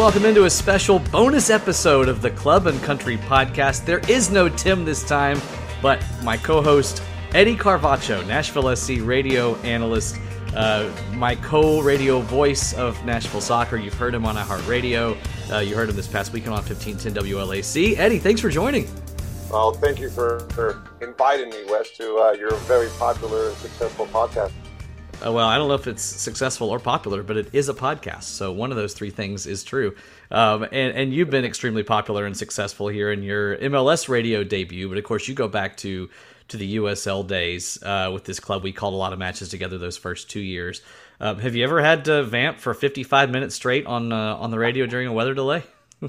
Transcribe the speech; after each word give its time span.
welcome 0.00 0.24
into 0.24 0.44
a 0.46 0.50
special 0.50 0.98
bonus 0.98 1.50
episode 1.50 2.08
of 2.08 2.22
the 2.22 2.30
Club 2.30 2.66
and 2.66 2.82
Country 2.82 3.18
podcast. 3.18 3.84
There 3.84 3.98
is 4.08 4.30
no 4.30 4.48
Tim 4.48 4.82
this 4.82 5.06
time, 5.06 5.38
but 5.82 6.02
my 6.22 6.38
co 6.38 6.62
host, 6.62 7.02
Eddie 7.34 7.54
Carvacho, 7.54 8.26
Nashville 8.26 8.74
SC 8.74 8.92
radio 9.02 9.56
analyst, 9.56 10.16
uh, 10.56 10.90
my 11.12 11.34
co 11.34 11.82
radio 11.82 12.20
voice 12.20 12.72
of 12.72 13.04
Nashville 13.04 13.42
soccer. 13.42 13.76
You've 13.76 13.92
heard 13.92 14.14
him 14.14 14.24
on 14.24 14.36
iHeartRadio. 14.36 15.18
Uh, 15.52 15.58
you 15.58 15.76
heard 15.76 15.90
him 15.90 15.96
this 15.96 16.08
past 16.08 16.32
weekend 16.32 16.54
on 16.54 16.64
1510 16.64 17.22
WLAC. 17.22 17.98
Eddie, 17.98 18.18
thanks 18.18 18.40
for 18.40 18.48
joining. 18.48 18.88
Well, 19.50 19.74
thank 19.74 20.00
you 20.00 20.08
for, 20.08 20.40
for 20.54 20.82
inviting 21.02 21.50
me, 21.50 21.64
Wes, 21.68 21.90
to 21.98 22.16
uh, 22.16 22.32
your 22.32 22.54
very 22.60 22.88
popular 22.98 23.48
and 23.48 23.56
successful 23.58 24.06
podcast. 24.06 24.52
Uh, 25.24 25.30
well, 25.30 25.46
I 25.46 25.58
don't 25.58 25.68
know 25.68 25.74
if 25.74 25.86
it's 25.86 26.02
successful 26.02 26.70
or 26.70 26.78
popular, 26.78 27.22
but 27.22 27.36
it 27.36 27.54
is 27.54 27.68
a 27.68 27.74
podcast. 27.74 28.22
So 28.22 28.52
one 28.52 28.70
of 28.70 28.78
those 28.78 28.94
three 28.94 29.10
things 29.10 29.46
is 29.46 29.62
true. 29.62 29.94
Um, 30.30 30.62
and, 30.62 30.96
and 30.96 31.12
you've 31.12 31.28
been 31.28 31.44
extremely 31.44 31.82
popular 31.82 32.24
and 32.24 32.34
successful 32.34 32.88
here 32.88 33.12
in 33.12 33.22
your 33.22 33.56
MLS 33.58 34.08
radio 34.08 34.44
debut. 34.44 34.88
But 34.88 34.96
of 34.96 35.04
course, 35.04 35.28
you 35.28 35.34
go 35.34 35.48
back 35.48 35.76
to 35.78 36.08
to 36.48 36.56
the 36.56 36.76
USL 36.76 37.24
days 37.24 37.80
uh, 37.82 38.10
with 38.12 38.24
this 38.24 38.40
club. 38.40 38.64
We 38.64 38.72
called 38.72 38.94
a 38.94 38.96
lot 38.96 39.12
of 39.12 39.18
matches 39.18 39.50
together 39.50 39.78
those 39.78 39.96
first 39.96 40.30
two 40.30 40.40
years. 40.40 40.82
Um, 41.20 41.38
have 41.38 41.54
you 41.54 41.62
ever 41.62 41.80
had 41.80 42.06
to 42.06 42.24
vamp 42.24 42.58
for 42.58 42.74
55 42.74 43.30
minutes 43.30 43.54
straight 43.54 43.86
on 43.86 44.12
uh, 44.12 44.36
on 44.36 44.50
the 44.50 44.58
radio 44.58 44.86
during 44.86 45.06
a 45.06 45.12
weather 45.12 45.34
delay? 45.34 45.62
yeah, 46.02 46.08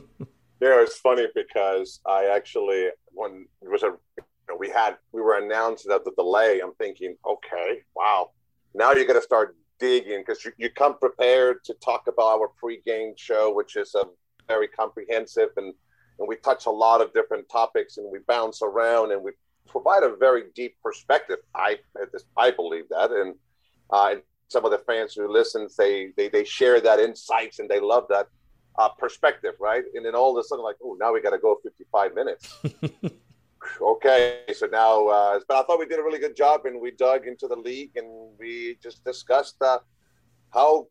it's 0.62 0.98
funny 0.98 1.28
because 1.36 2.00
I 2.06 2.32
actually 2.34 2.88
when 3.08 3.46
it 3.62 3.70
was 3.70 3.84
a 3.84 3.88
you 3.88 4.24
know, 4.48 4.56
we 4.58 4.70
had 4.70 4.98
we 5.12 5.22
were 5.22 5.38
announced 5.38 5.86
that 5.90 6.06
the 6.06 6.12
delay. 6.18 6.62
I'm 6.62 6.74
thinking, 6.76 7.18
okay, 7.26 7.82
wow 7.94 8.32
now 8.74 8.92
you're 8.94 9.06
going 9.06 9.20
to 9.20 9.24
start 9.24 9.56
digging 9.80 10.20
because 10.26 10.46
you, 10.46 10.52
you 10.58 10.70
come 10.70 10.98
prepared 10.98 11.64
to 11.66 11.74
talk 11.76 12.08
about 12.08 12.40
our 12.40 12.48
pre-game 12.48 13.14
show, 13.18 13.54
which 13.54 13.76
is 13.76 13.96
a 13.96 14.04
very 14.48 14.68
comprehensive 14.68 15.50
and 15.58 15.74
and 16.20 16.28
we 16.28 16.36
touch 16.38 16.68
a 16.68 16.70
lot 16.70 17.02
of 17.02 17.12
different 17.14 17.50
topics 17.50 17.98
and 17.98 18.10
we 18.12 18.20
bounce 18.28 18.62
around 18.62 19.12
and 19.12 19.24
we 19.24 19.32
provide 19.68 20.04
a 20.04 20.16
very 20.16 20.44
deep 20.54 20.76
perspective. 20.84 21.38
I 21.56 21.80
I 22.38 22.52
believe 22.52 22.88
that, 22.90 23.12
and, 23.12 23.36
uh, 23.92 24.10
and 24.12 24.22
some 24.48 24.64
of 24.64 24.72
the 24.72 24.78
fans 24.80 25.16
who 25.16 25.28
listen, 25.28 25.68
they 25.78 26.12
they 26.16 26.30
they 26.30 26.44
share 26.44 26.80
that 26.82 27.00
insights 27.00 27.60
and 27.60 27.68
they 27.68 27.80
love 27.80 28.06
that 28.10 28.28
uh, 28.78 28.90
perspective, 28.90 29.54
right? 29.60 29.84
And 29.96 30.06
then 30.06 30.16
all 30.16 30.38
of 30.38 30.44
a 30.44 30.48
sudden, 30.48 30.64
like, 30.64 30.78
oh, 30.84 30.96
now 31.00 31.12
we 31.12 31.22
got 31.22 31.32
to 31.32 31.40
go 31.40 31.58
55 31.64 32.14
minutes. 32.14 32.60
okay, 33.82 34.40
so 34.54 34.68
now, 34.68 35.08
uh, 35.08 35.40
but 35.48 35.58
I 35.58 35.64
thought 35.64 35.80
we 35.80 35.86
did 35.86 36.00
a 36.00 36.04
really 36.04 36.20
good 36.20 36.36
job, 36.36 36.66
and 36.66 36.80
we 36.80 36.92
dug 36.92 37.28
into 37.28 37.48
the 37.48 37.56
league, 37.56 37.92
and 37.96 38.08
we 38.40 38.78
just 38.82 39.04
discussed 39.04 39.62
uh, 39.62 39.80
how 40.54 40.88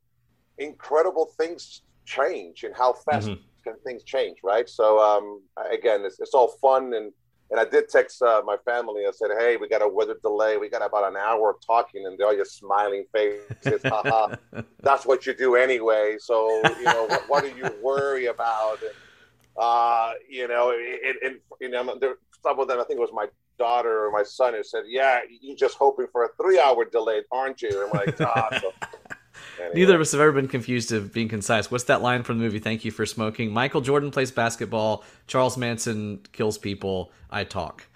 incredible 0.58 1.26
things 1.38 1.82
change 2.04 2.64
and 2.64 2.74
how 2.76 2.92
fast 2.92 3.28
mm-hmm. 3.28 3.40
can 3.64 3.74
things 3.84 4.02
change, 4.04 4.38
right? 4.42 4.68
So 4.68 4.98
um, 4.98 5.42
again, 5.70 6.04
it's, 6.04 6.20
it's 6.20 6.34
all 6.34 6.48
fun, 6.60 6.94
and 6.94 7.12
and 7.50 7.58
I 7.58 7.64
did 7.64 7.88
text 7.88 8.22
uh, 8.22 8.42
my 8.44 8.56
family. 8.64 9.06
I 9.06 9.10
said, 9.10 9.30
"Hey, 9.36 9.56
we 9.56 9.68
got 9.68 9.82
a 9.82 9.88
weather 9.88 10.16
delay. 10.22 10.56
We 10.56 10.68
got 10.68 10.82
about 10.82 11.10
an 11.10 11.16
hour 11.16 11.50
of 11.50 11.56
talking, 11.66 12.06
and 12.06 12.16
they're 12.16 12.28
all 12.28 12.36
just 12.36 12.56
smiling 12.56 13.04
faces. 13.12 13.82
Haha, 13.84 14.36
that's 14.82 15.04
what 15.04 15.26
you 15.26 15.34
do 15.34 15.56
anyway. 15.56 16.16
So 16.20 16.62
you 16.78 16.84
know, 16.84 17.06
what, 17.06 17.28
what 17.28 17.44
do 17.44 17.50
you 17.56 17.68
worry 17.82 18.26
about?" 18.26 18.80
And, 18.82 18.92
uh, 19.60 20.12
you 20.28 20.48
know, 20.48 20.72
and, 20.72 21.16
and 21.22 21.40
you 21.60 21.68
know, 21.68 21.96
there, 22.00 22.16
some 22.42 22.58
of 22.58 22.66
them, 22.66 22.80
I 22.80 22.84
think 22.84 22.98
it 22.98 23.02
was 23.02 23.12
my 23.12 23.26
daughter 23.58 24.06
or 24.06 24.10
my 24.10 24.22
son 24.22 24.54
who 24.54 24.64
said, 24.64 24.84
"Yeah, 24.88 25.20
you're 25.40 25.56
just 25.56 25.76
hoping 25.76 26.06
for 26.10 26.24
a 26.24 26.28
three-hour 26.40 26.86
delay, 26.86 27.22
aren't 27.30 27.60
you?" 27.60 27.84
I'm 27.84 27.90
like, 27.90 28.18
ah. 28.22 28.48
So, 28.58 28.72
anyway. 29.60 29.74
Neither 29.74 29.94
of 29.96 30.00
us 30.00 30.12
have 30.12 30.20
ever 30.20 30.32
been 30.32 30.48
confused 30.48 30.92
of 30.92 31.12
being 31.12 31.28
concise. 31.28 31.70
What's 31.70 31.84
that 31.84 32.00
line 32.00 32.22
from 32.22 32.38
the 32.38 32.44
movie 32.44 32.58
Thank 32.58 32.86
You 32.86 32.90
for 32.90 33.04
Smoking? 33.04 33.52
Michael 33.52 33.82
Jordan 33.82 34.10
plays 34.10 34.30
basketball. 34.30 35.04
Charles 35.26 35.58
Manson 35.58 36.20
kills 36.32 36.56
people. 36.56 37.12
I 37.30 37.44
talk. 37.44 37.86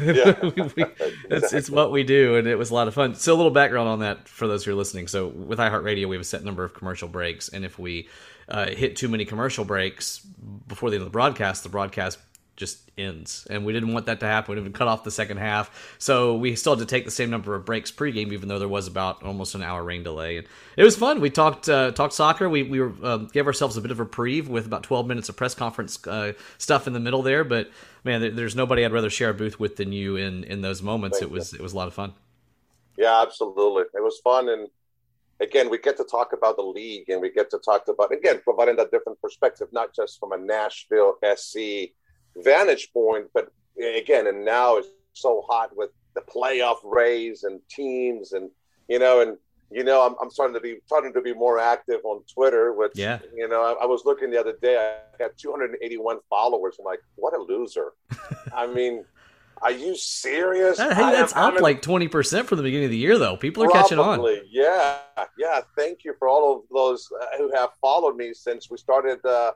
Yeah. 0.00 0.38
we, 0.42 0.50
we, 0.50 0.84
it's, 1.30 1.52
it's 1.54 1.70
what 1.70 1.90
we 1.92 2.04
do, 2.04 2.36
and 2.36 2.46
it 2.46 2.56
was 2.56 2.70
a 2.70 2.74
lot 2.74 2.88
of 2.88 2.94
fun. 2.94 3.14
So, 3.14 3.32
a 3.32 3.36
little 3.36 3.50
background 3.50 3.88
on 3.88 4.00
that 4.00 4.28
for 4.28 4.46
those 4.46 4.66
who 4.66 4.72
are 4.72 4.74
listening. 4.74 5.08
So, 5.08 5.28
with 5.28 5.58
iHeartRadio, 5.58 6.06
we 6.06 6.16
have 6.16 6.20
a 6.22 6.24
set 6.24 6.44
number 6.44 6.62
of 6.62 6.74
commercial 6.74 7.08
breaks, 7.08 7.48
and 7.48 7.64
if 7.64 7.78
we 7.78 8.08
uh, 8.48 8.66
hit 8.66 8.96
too 8.96 9.08
many 9.08 9.24
commercial 9.24 9.64
breaks 9.64 10.18
before 10.68 10.90
the 10.90 10.96
end 10.96 11.02
of 11.02 11.06
the 11.06 11.12
broadcast, 11.12 11.62
the 11.62 11.68
broadcast 11.68 12.18
just 12.56 12.90
ends. 12.96 13.46
And 13.50 13.64
we 13.64 13.72
didn't 13.72 13.92
want 13.92 14.06
that 14.06 14.20
to 14.20 14.26
happen. 14.26 14.50
We 14.50 14.56
didn't 14.56 14.68
even 14.68 14.78
cut 14.78 14.88
off 14.88 15.04
the 15.04 15.10
second 15.10 15.36
half. 15.36 15.94
So 15.98 16.36
we 16.36 16.56
still 16.56 16.74
had 16.74 16.80
to 16.80 16.86
take 16.86 17.04
the 17.04 17.10
same 17.10 17.30
number 17.30 17.54
of 17.54 17.64
breaks 17.64 17.92
pregame, 17.92 18.32
even 18.32 18.48
though 18.48 18.58
there 18.58 18.68
was 18.68 18.88
about 18.88 19.22
almost 19.22 19.54
an 19.54 19.62
hour 19.62 19.84
rain 19.84 20.02
delay. 20.02 20.38
And 20.38 20.46
it 20.76 20.82
was 20.82 20.96
fun. 20.96 21.20
We 21.20 21.30
talked 21.30 21.68
uh, 21.68 21.92
talked 21.92 22.14
soccer. 22.14 22.48
We, 22.48 22.62
we 22.62 22.80
were, 22.80 22.94
uh, 23.02 23.18
gave 23.18 23.46
ourselves 23.46 23.76
a 23.76 23.80
bit 23.80 23.90
of 23.90 24.00
a 24.00 24.04
reprieve 24.04 24.48
with 24.48 24.66
about 24.66 24.82
12 24.82 25.06
minutes 25.06 25.28
of 25.28 25.36
press 25.36 25.54
conference 25.54 26.04
uh, 26.06 26.32
stuff 26.58 26.86
in 26.86 26.92
the 26.94 27.00
middle 27.00 27.22
there. 27.22 27.44
But 27.44 27.70
man, 28.04 28.20
there, 28.20 28.30
there's 28.30 28.56
nobody 28.56 28.84
I'd 28.84 28.92
rather 28.92 29.10
share 29.10 29.30
a 29.30 29.34
booth 29.34 29.60
with 29.60 29.76
than 29.76 29.92
you 29.92 30.16
in, 30.16 30.44
in 30.44 30.62
those 30.62 30.82
moments. 30.82 31.18
Thank 31.18 31.30
it 31.30 31.34
was 31.34 31.52
you. 31.52 31.58
it 31.58 31.62
was 31.62 31.74
a 31.74 31.76
lot 31.76 31.88
of 31.88 31.94
fun. 31.94 32.14
Yeah, 32.96 33.20
absolutely. 33.20 33.82
It 33.94 34.02
was 34.02 34.18
fun. 34.24 34.48
And 34.48 34.68
again, 35.40 35.70
we 35.70 35.78
get 35.78 35.96
to 35.98 36.04
talk 36.04 36.32
about 36.32 36.56
the 36.56 36.62
league 36.62 37.08
and 37.08 37.20
we 37.20 37.30
get 37.30 37.50
to 37.50 37.58
talk 37.58 37.88
about, 37.88 38.12
again, 38.12 38.40
providing 38.42 38.76
that 38.76 38.90
different 38.90 39.20
perspective, 39.20 39.68
not 39.72 39.94
just 39.94 40.18
from 40.18 40.32
a 40.32 40.38
Nashville 40.38 41.16
SC 41.36 41.92
vantage 42.36 42.92
point. 42.92 43.26
But 43.34 43.50
again, 43.78 44.26
and 44.26 44.44
now 44.44 44.76
it's 44.76 44.88
so 45.12 45.44
hot 45.48 45.76
with 45.76 45.90
the 46.14 46.22
playoff 46.22 46.78
rays 46.84 47.44
and 47.44 47.60
teams, 47.68 48.32
and 48.32 48.50
you 48.88 48.98
know, 48.98 49.20
and 49.20 49.36
you 49.70 49.84
know, 49.84 50.06
I'm, 50.06 50.14
I'm 50.22 50.30
starting 50.30 50.54
to 50.54 50.60
be 50.60 50.78
starting 50.86 51.12
to 51.12 51.20
be 51.20 51.34
more 51.34 51.58
active 51.58 52.00
on 52.04 52.22
Twitter. 52.32 52.72
Which, 52.72 52.92
yeah, 52.94 53.18
you 53.34 53.48
know, 53.48 53.62
I, 53.62 53.82
I 53.82 53.86
was 53.86 54.02
looking 54.04 54.30
the 54.30 54.40
other 54.40 54.56
day. 54.62 54.76
I 54.78 55.18
got 55.18 55.36
281 55.36 56.18
followers. 56.30 56.76
I'm 56.78 56.84
like, 56.84 57.00
what 57.16 57.34
a 57.34 57.42
loser. 57.42 57.92
I 58.54 58.66
mean. 58.66 59.04
Are 59.62 59.72
you 59.72 59.96
serious? 59.96 60.78
Hey, 60.78 60.88
that's 60.88 61.34
up 61.34 61.60
like 61.60 61.80
twenty 61.80 62.08
percent 62.08 62.46
from 62.46 62.58
the 62.58 62.62
beginning 62.62 62.86
of 62.86 62.90
the 62.90 62.98
year, 62.98 63.18
though. 63.18 63.36
People 63.36 63.64
are 63.64 63.68
probably, 63.68 63.82
catching 63.82 63.98
on. 63.98 64.40
Yeah, 64.50 64.98
yeah. 65.38 65.60
Thank 65.76 66.04
you 66.04 66.14
for 66.18 66.28
all 66.28 66.56
of 66.56 66.62
those 66.72 67.08
uh, 67.20 67.38
who 67.38 67.50
have 67.54 67.70
followed 67.80 68.16
me 68.16 68.34
since 68.34 68.70
we 68.70 68.76
started 68.76 69.24
uh, 69.24 69.52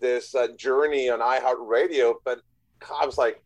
this 0.00 0.34
uh, 0.34 0.48
journey 0.56 1.08
on 1.08 1.20
iHeartRadio, 1.20 2.14
but 2.24 2.40
I 3.00 3.06
was 3.06 3.16
like, 3.16 3.42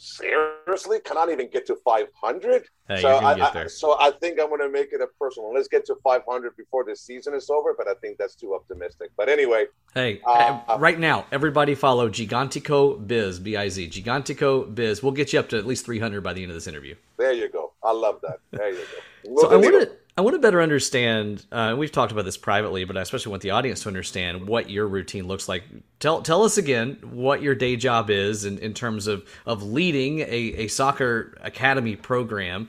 seriously, 0.00 0.98
cannot 1.00 1.30
even 1.30 1.50
get 1.50 1.66
to 1.66 1.76
500. 1.84 2.64
Hey, 2.88 3.02
so 3.02 3.08
I, 3.08 3.34
I, 3.34 3.66
so 3.66 3.96
I 4.00 4.10
think 4.10 4.40
I'm 4.40 4.48
going 4.48 4.60
to 4.60 4.70
make 4.70 4.92
it 4.92 5.00
a 5.00 5.06
personal. 5.20 5.52
Let's 5.52 5.68
get 5.68 5.84
to 5.86 5.96
500 6.02 6.56
before 6.56 6.84
the 6.84 6.96
season 6.96 7.34
is 7.34 7.50
over, 7.50 7.74
but 7.76 7.86
I 7.86 7.94
think 8.00 8.16
that's 8.18 8.34
too 8.34 8.54
optimistic. 8.54 9.10
But 9.16 9.28
anyway, 9.28 9.66
hey, 9.94 10.20
uh, 10.26 10.76
right 10.78 10.98
now, 10.98 11.26
everybody 11.30 11.74
follow 11.74 12.08
Gigantico 12.08 13.06
Biz 13.06 13.38
B 13.40 13.56
I 13.56 13.68
Z 13.68 13.88
Gigantico 13.88 14.74
Biz. 14.74 15.02
We'll 15.02 15.12
get 15.12 15.32
you 15.32 15.38
up 15.38 15.50
to 15.50 15.58
at 15.58 15.66
least 15.66 15.84
300 15.84 16.22
by 16.22 16.32
the 16.32 16.42
end 16.42 16.50
of 16.50 16.56
this 16.56 16.66
interview. 16.66 16.94
There 17.18 17.32
you 17.32 17.50
go. 17.50 17.72
I 17.84 17.92
love 17.92 18.20
that. 18.22 18.38
There 18.50 18.70
you 18.70 18.84
go. 19.26 19.40
so 19.42 19.50
I 19.50 19.56
wanted. 19.56 19.99
I 20.20 20.22
want 20.22 20.34
to 20.34 20.38
better 20.38 20.60
understand. 20.60 21.46
Uh, 21.50 21.74
we've 21.78 21.90
talked 21.90 22.12
about 22.12 22.26
this 22.26 22.36
privately, 22.36 22.84
but 22.84 22.94
I 22.94 23.00
especially 23.00 23.30
want 23.30 23.42
the 23.42 23.52
audience 23.52 23.84
to 23.84 23.88
understand 23.88 24.46
what 24.46 24.68
your 24.68 24.86
routine 24.86 25.26
looks 25.26 25.48
like. 25.48 25.64
Tell 25.98 26.20
tell 26.20 26.42
us 26.44 26.58
again 26.58 26.98
what 27.10 27.40
your 27.40 27.54
day 27.54 27.74
job 27.76 28.10
is 28.10 28.44
in, 28.44 28.58
in 28.58 28.74
terms 28.74 29.06
of 29.06 29.26
of 29.46 29.62
leading 29.62 30.20
a, 30.20 30.26
a 30.26 30.68
soccer 30.68 31.38
academy 31.40 31.96
program, 31.96 32.68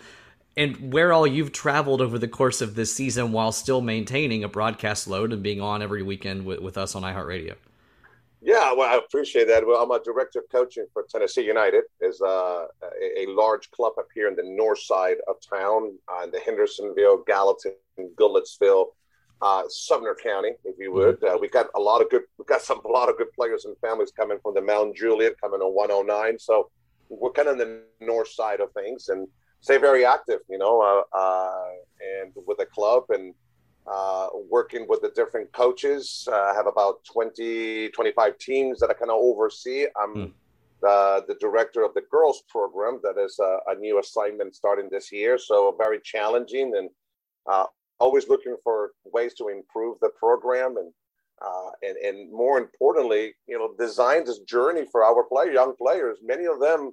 and 0.55 0.93
where 0.93 1.11
all 1.11 1.27
you've 1.27 1.51
traveled 1.51 1.99
over 1.99 2.17
the 2.17 2.29
course 2.29 2.61
of 2.61 2.75
this 2.75 2.93
season 2.93 3.33
while 3.33 3.51
still 3.51 3.81
maintaining 3.81 4.45
a 4.45 4.47
broadcast 4.47 5.09
load 5.09 5.33
and 5.33 5.43
being 5.43 5.59
on 5.59 5.81
every 5.81 6.03
weekend 6.03 6.45
with, 6.45 6.61
with 6.61 6.77
us 6.77 6.95
on 6.95 7.03
iHeartRadio. 7.03 7.55
Yeah, 8.43 8.73
well, 8.73 8.89
I 8.89 8.97
appreciate 8.97 9.47
that. 9.49 9.65
Well, 9.65 9.83
I'm 9.83 9.91
a 9.91 10.03
director 10.03 10.39
of 10.39 10.45
coaching 10.51 10.87
for 10.93 11.05
Tennessee 11.07 11.45
United, 11.45 11.83
is 11.99 12.19
uh, 12.21 12.65
a, 12.81 13.19
a, 13.19 13.25
large 13.27 13.69
club 13.69 13.93
up 13.99 14.07
here 14.15 14.27
in 14.27 14.35
the 14.35 14.43
north 14.43 14.79
side 14.79 15.17
of 15.27 15.35
town, 15.47 15.95
uh, 16.11 16.23
in 16.23 16.31
the 16.31 16.39
Hendersonville, 16.39 17.23
Gallatin, 17.27 17.73
Goodlettsville, 18.15 18.87
uh, 19.43 19.63
Sumner 19.69 20.15
County, 20.15 20.53
if 20.65 20.75
you 20.79 20.91
would. 20.91 21.21
Mm-hmm. 21.21 21.35
Uh, 21.35 21.39
we 21.39 21.49
got 21.49 21.67
a 21.75 21.79
lot 21.79 22.01
of 22.01 22.09
good, 22.09 22.23
we 22.39 22.45
got 22.45 22.63
some 22.63 22.81
a 22.83 22.87
lot 22.87 23.09
of 23.09 23.17
good 23.17 23.31
players 23.33 23.65
and 23.65 23.77
families 23.77 24.11
coming 24.11 24.39
from 24.41 24.55
the 24.55 24.61
Mount 24.61 24.95
Juliet, 24.95 25.39
coming 25.39 25.61
on 25.61 25.75
109. 25.75 26.39
So 26.39 26.71
we're 27.09 27.31
kind 27.31 27.47
of 27.47 27.59
in 27.59 27.83
the 27.99 28.05
north 28.05 28.29
side 28.29 28.59
of 28.59 28.71
things, 28.73 29.09
and 29.09 29.27
stay 29.59 29.77
very 29.77 30.03
active, 30.03 30.39
you 30.49 30.57
know, 30.57 30.81
uh, 30.81 31.17
uh, 31.17 31.69
and 32.21 32.33
with 32.47 32.57
the 32.57 32.65
club 32.65 33.03
and 33.09 33.35
uh, 33.87 34.27
working 34.49 34.85
with 34.87 35.01
the 35.01 35.09
different 35.15 35.51
coaches. 35.53 36.27
Uh, 36.31 36.35
I 36.35 36.53
have 36.55 36.67
about 36.67 37.03
20, 37.05 37.89
25 37.89 38.37
teams 38.37 38.79
that 38.79 38.89
I 38.89 38.93
kind 38.93 39.11
of 39.11 39.17
oversee. 39.19 39.87
I'm 40.01 40.15
mm. 40.15 40.31
the, 40.81 41.25
the 41.27 41.35
director 41.35 41.83
of 41.83 41.93
the 41.93 42.03
girls 42.11 42.43
program. 42.47 42.99
That 43.03 43.17
is 43.17 43.39
a, 43.39 43.59
a, 43.71 43.75
new 43.75 43.99
assignment 43.99 44.55
starting 44.55 44.89
this 44.91 45.11
year. 45.11 45.37
So 45.37 45.75
very 45.77 45.99
challenging 46.03 46.73
and 46.77 46.89
uh, 47.49 47.65
always 47.99 48.27
looking 48.27 48.55
for 48.63 48.91
ways 49.05 49.33
to 49.35 49.47
improve 49.47 49.97
the 50.01 50.09
program 50.09 50.77
and 50.77 50.91
uh, 51.43 51.71
and, 51.81 51.97
and 51.97 52.31
more 52.31 52.59
importantly, 52.59 53.33
you 53.47 53.57
know, 53.57 53.73
design 53.79 54.23
this 54.23 54.37
journey 54.41 54.85
for 54.91 55.03
our 55.03 55.23
player, 55.23 55.51
young 55.51 55.75
players. 55.75 56.19
Many 56.23 56.45
of 56.45 56.59
them, 56.59 56.91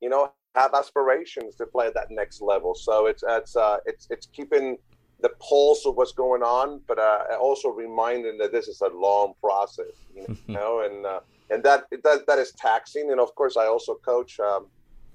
you 0.00 0.08
know, 0.08 0.30
have 0.54 0.72
aspirations 0.72 1.56
to 1.56 1.66
play 1.66 1.88
at 1.88 1.94
that 1.94 2.10
next 2.10 2.40
level. 2.40 2.74
So 2.74 3.06
it's 3.06 3.24
it's 3.26 3.56
uh, 3.56 3.78
it's 3.86 4.06
it's 4.10 4.26
keeping 4.26 4.78
the 5.20 5.30
pulse 5.40 5.84
of 5.84 5.96
what's 5.96 6.12
going 6.12 6.42
on, 6.42 6.80
but 6.86 6.98
uh, 6.98 7.24
also 7.40 7.68
reminding 7.68 8.38
that 8.38 8.52
this 8.52 8.68
is 8.68 8.80
a 8.80 8.88
long 8.88 9.34
process, 9.42 9.94
you 10.14 10.36
know, 10.48 10.80
and 10.80 11.04
uh, 11.04 11.20
and 11.50 11.62
that 11.64 11.86
that 12.04 12.26
that 12.26 12.38
is 12.38 12.52
taxing. 12.52 13.10
And 13.10 13.20
of 13.20 13.34
course, 13.34 13.56
I 13.56 13.66
also 13.66 13.94
coach 13.96 14.38
um, 14.40 14.66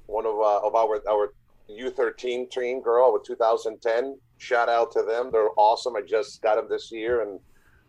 one 0.07 0.25
of 0.25 0.35
uh, 0.39 0.67
of 0.67 0.75
our 0.75 1.01
our 1.09 1.33
U13 1.69 2.49
team 2.51 2.81
girl 2.81 3.13
with 3.13 3.23
2010. 3.23 4.19
Shout 4.37 4.67
out 4.67 4.91
to 4.93 5.03
them; 5.03 5.29
they're 5.31 5.51
awesome. 5.57 5.95
I 5.95 6.01
just 6.01 6.41
got 6.41 6.55
them 6.55 6.67
this 6.69 6.91
year, 6.91 7.21
and 7.21 7.39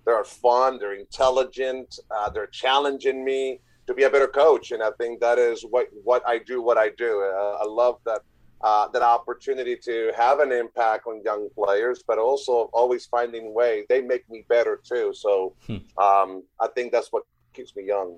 they're 0.07 0.25
fun. 0.25 0.79
They're 0.79 0.95
intelligent. 0.95 1.99
Uh, 2.11 2.31
they're 2.31 2.47
challenging 2.47 3.25
me 3.25 3.61
to 3.87 3.95
be 3.95 4.05
a 4.05 4.11
better 4.11 4.29
coach, 4.29 4.71
and 4.71 4.83
I 4.83 4.91
think 4.99 5.21
that 5.21 5.39
is 5.39 5.63
what 5.69 5.89
what 6.05 6.23
I 6.27 6.39
do. 6.39 6.63
What 6.63 6.79
I 6.79 6.91
do. 6.91 7.23
Uh, 7.23 7.59
I 7.61 7.67
love 7.67 7.99
that 8.07 8.23
uh, 8.65 8.89
that 8.89 9.03
opportunity 9.03 9.77
to 9.77 10.11
have 10.17 10.41
an 10.41 10.51
impact 10.51 11.07
on 11.07 11.21
young 11.23 11.51
players, 11.55 12.03
but 12.07 12.19
also 12.19 12.71
always 12.73 13.05
finding 13.05 13.53
way. 13.53 13.85
They 13.91 14.01
make 14.01 14.29
me 14.31 14.47
better 14.49 14.81
too. 14.83 15.13
So 15.15 15.55
hmm. 15.67 15.77
um, 16.03 16.45
I 16.59 16.69
think 16.75 16.91
that's 16.91 17.13
what 17.13 17.25
keeps 17.53 17.77
me 17.77 17.85
young. 17.85 18.17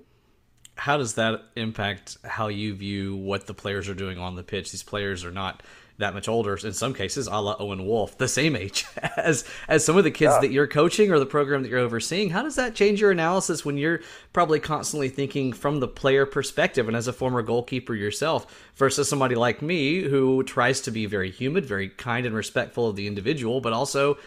How 0.75 0.95
does 0.97 1.15
that 1.15 1.41
impact 1.57 2.17
how 2.23 2.47
you 2.47 2.75
view 2.75 3.17
what 3.17 3.45
the 3.45 3.53
players 3.53 3.89
are 3.89 3.93
doing 3.93 4.19
on 4.19 4.35
the 4.35 4.43
pitch? 4.43 4.71
These 4.71 4.83
players 4.83 5.25
are 5.25 5.31
not 5.31 5.63
that 5.99 6.13
much 6.13 6.27
older 6.27 6.55
in 6.55 6.73
some 6.73 6.93
cases, 6.93 7.27
a 7.27 7.41
la 7.41 7.55
Owen 7.59 7.85
Wolff, 7.85 8.17
the 8.17 8.27
same 8.27 8.55
age 8.55 8.85
as 9.17 9.43
as 9.67 9.83
some 9.83 9.97
of 9.97 10.03
the 10.03 10.11
kids 10.11 10.33
yeah. 10.35 10.41
that 10.41 10.51
you're 10.51 10.67
coaching 10.67 11.11
or 11.11 11.19
the 11.19 11.25
program 11.25 11.63
that 11.63 11.69
you're 11.69 11.79
overseeing. 11.79 12.29
How 12.29 12.43
does 12.43 12.55
that 12.55 12.75
change 12.75 13.01
your 13.01 13.11
analysis 13.11 13.65
when 13.65 13.77
you're 13.77 14.01
probably 14.31 14.59
constantly 14.59 15.09
thinking 15.09 15.53
from 15.53 15.79
the 15.79 15.87
player 15.87 16.25
perspective 16.25 16.87
and 16.87 16.95
as 16.95 17.07
a 17.07 17.13
former 17.13 17.41
goalkeeper 17.41 17.95
yourself 17.95 18.71
versus 18.75 19.09
somebody 19.09 19.35
like 19.35 19.61
me 19.61 20.03
who 20.03 20.43
tries 20.43 20.81
to 20.81 20.91
be 20.91 21.05
very 21.05 21.31
humid, 21.31 21.65
very 21.65 21.89
kind 21.89 22.25
and 22.25 22.35
respectful 22.35 22.87
of 22.87 22.95
the 22.95 23.07
individual, 23.07 23.59
but 23.59 23.73
also 23.73 24.17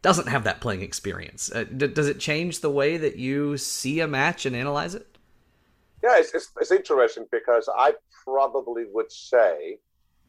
doesn't 0.00 0.28
have 0.28 0.44
that 0.44 0.60
playing 0.60 0.82
experience. 0.82 1.50
Uh, 1.52 1.64
d- 1.64 1.88
does 1.88 2.08
it 2.08 2.20
change 2.20 2.60
the 2.60 2.70
way 2.70 2.96
that 2.96 3.16
you 3.16 3.56
see 3.56 4.00
a 4.00 4.06
match 4.06 4.46
and 4.46 4.54
analyze 4.54 4.94
it? 4.94 5.06
Yeah, 6.02 6.16
it's, 6.18 6.32
it's, 6.32 6.50
it's 6.60 6.70
interesting 6.70 7.26
because 7.32 7.68
I 7.76 7.94
probably 8.24 8.84
would 8.92 9.10
say, 9.10 9.78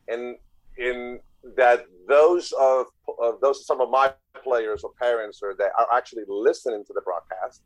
and 0.08 0.38
in 0.80 1.20
that 1.56 1.86
those 2.08 2.52
of, 2.60 2.88
of 3.20 3.40
those 3.42 3.66
some 3.66 3.82
of 3.82 3.90
my 3.90 4.14
players 4.44 4.84
or 4.84 4.92
parents 5.00 5.40
or 5.44 5.54
that 5.56 5.72
are 5.78 5.88
actually 5.94 6.24
listening 6.28 6.84
to 6.86 6.94
the 6.94 7.02
broadcast. 7.02 7.62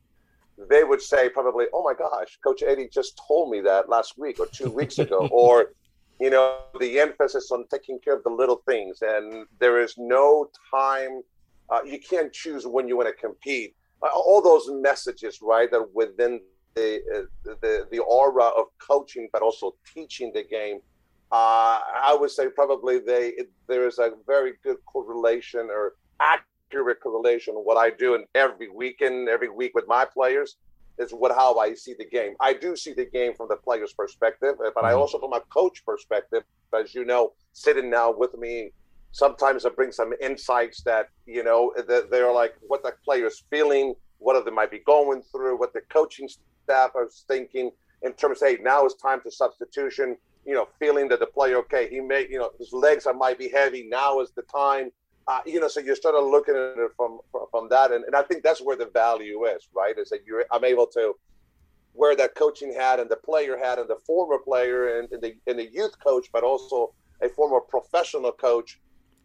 They 0.69 0.83
would 0.83 1.01
say 1.01 1.29
probably 1.29 1.65
oh 1.73 1.83
my 1.83 1.93
gosh 1.93 2.37
coach 2.43 2.61
eddie 2.61 2.89
just 2.91 3.19
told 3.27 3.49
me 3.49 3.61
that 3.61 3.89
last 3.89 4.17
week 4.17 4.39
or 4.39 4.47
two 4.47 4.69
weeks 4.69 4.99
ago 4.99 5.27
or 5.31 5.73
you 6.19 6.29
know 6.29 6.59
the 6.79 6.99
emphasis 6.99 7.51
on 7.51 7.65
taking 7.71 7.99
care 7.99 8.15
of 8.15 8.23
the 8.23 8.29
little 8.29 8.61
things. 8.67 9.01
And 9.01 9.45
there 9.59 9.81
is 9.81 9.95
no 9.97 10.49
time 10.69 11.21
uh, 11.69 11.79
you 11.85 11.99
can't 11.99 12.31
choose 12.31 12.67
when 12.67 12.87
you 12.87 12.97
want 12.97 13.09
to 13.09 13.15
compete. 13.15 13.75
Uh, 14.01 14.07
all 14.13 14.41
those 14.41 14.69
messages 14.69 15.39
right 15.41 15.71
that 15.71 15.83
within 15.93 16.41
the, 16.75 17.01
uh, 17.15 17.53
the 17.61 17.87
the 17.91 17.99
aura 17.99 18.45
of 18.45 18.65
coaching 18.79 19.29
but 19.31 19.41
also 19.41 19.75
teaching 19.93 20.31
the 20.33 20.43
game 20.43 20.79
uh, 21.33 21.79
I 22.09 22.15
would 22.17 22.29
say 22.29 22.47
probably 22.47 22.99
they 22.99 23.29
it, 23.29 23.49
there 23.67 23.87
is 23.87 23.97
a 23.97 24.11
very 24.27 24.53
good 24.63 24.77
correlation 24.85 25.67
or 25.71 25.95
accurate 26.19 26.99
correlation. 27.01 27.55
What 27.55 27.75
I 27.75 27.89
do 27.89 28.13
in 28.13 28.25
every 28.35 28.69
weekend, 28.69 29.27
every 29.27 29.49
week 29.49 29.71
with 29.73 29.87
my 29.87 30.05
players 30.05 30.57
is 30.99 31.09
what 31.09 31.31
how 31.31 31.57
I 31.57 31.73
see 31.73 31.95
the 31.97 32.05
game. 32.05 32.35
I 32.39 32.53
do 32.53 32.75
see 32.75 32.93
the 32.93 33.05
game 33.05 33.33
from 33.33 33.47
the 33.49 33.55
player's 33.55 33.93
perspective, 33.93 34.57
but 34.59 34.75
mm-hmm. 34.75 34.85
I 34.85 34.93
also 34.93 35.17
from 35.17 35.33
a 35.33 35.39
coach 35.39 35.83
perspective. 35.83 36.43
As 36.71 36.93
you 36.93 37.03
know, 37.03 37.33
sitting 37.51 37.89
now 37.89 38.11
with 38.11 38.35
me, 38.37 38.71
sometimes 39.11 39.65
I 39.65 39.69
bring 39.69 39.91
some 39.91 40.13
insights 40.21 40.83
that 40.83 41.09
you 41.25 41.43
know 41.43 41.73
that 41.87 42.11
they're 42.11 42.31
like 42.31 42.53
what 42.61 42.83
the 42.83 42.93
player's 43.03 43.43
feeling, 43.49 43.95
what 44.19 44.39
they 44.45 44.51
might 44.51 44.69
be 44.69 44.83
going 44.85 45.23
through, 45.31 45.57
what 45.57 45.73
the 45.73 45.81
coaching 45.89 46.29
staff 46.63 46.91
is 47.03 47.25
thinking 47.27 47.71
in 48.03 48.13
terms 48.13 48.43
of 48.43 48.49
hey, 48.49 48.57
now 48.61 48.85
it's 48.85 49.01
time 49.01 49.19
to 49.21 49.31
substitution 49.31 50.15
you 50.45 50.53
know, 50.53 50.67
feeling 50.79 51.07
that 51.09 51.19
the 51.19 51.27
player, 51.27 51.57
okay, 51.57 51.89
he 51.89 51.99
may, 51.99 52.27
you 52.29 52.37
know, 52.37 52.51
his 52.59 52.73
legs 52.73 53.05
are, 53.05 53.13
might 53.13 53.37
be 53.37 53.49
heavy. 53.49 53.87
Now 53.89 54.19
is 54.19 54.31
the 54.35 54.43
time. 54.43 54.91
Uh, 55.25 55.39
you 55.45 55.59
know, 55.59 55.69
so 55.69 55.79
you're 55.79 55.95
sort 55.95 56.15
of 56.15 56.29
looking 56.29 56.53
at 56.53 56.77
it 56.77 56.91
from 56.97 57.19
from 57.49 57.69
that, 57.69 57.91
and, 57.93 58.03
and 58.03 58.13
I 58.15 58.23
think 58.23 58.43
that's 58.43 58.61
where 58.61 58.75
the 58.75 58.87
value 58.87 59.45
is, 59.45 59.69
right? 59.73 59.97
Is 59.97 60.09
that 60.09 60.19
you're 60.25 60.43
I'm 60.51 60.65
able 60.65 60.87
to 60.87 61.13
wear 61.93 62.13
that 62.15 62.35
coaching 62.35 62.73
hat 62.73 62.99
and 62.99 63.09
the 63.09 63.15
player 63.15 63.57
hat 63.57 63.79
and 63.79 63.87
the 63.87 63.95
former 64.05 64.37
player 64.37 64.99
and, 64.99 65.09
and 65.13 65.21
the 65.21 65.33
and 65.47 65.57
the 65.59 65.69
youth 65.71 65.97
coach, 66.03 66.27
but 66.33 66.43
also 66.43 66.93
a 67.21 67.29
former 67.29 67.61
professional 67.61 68.33
coach. 68.33 68.81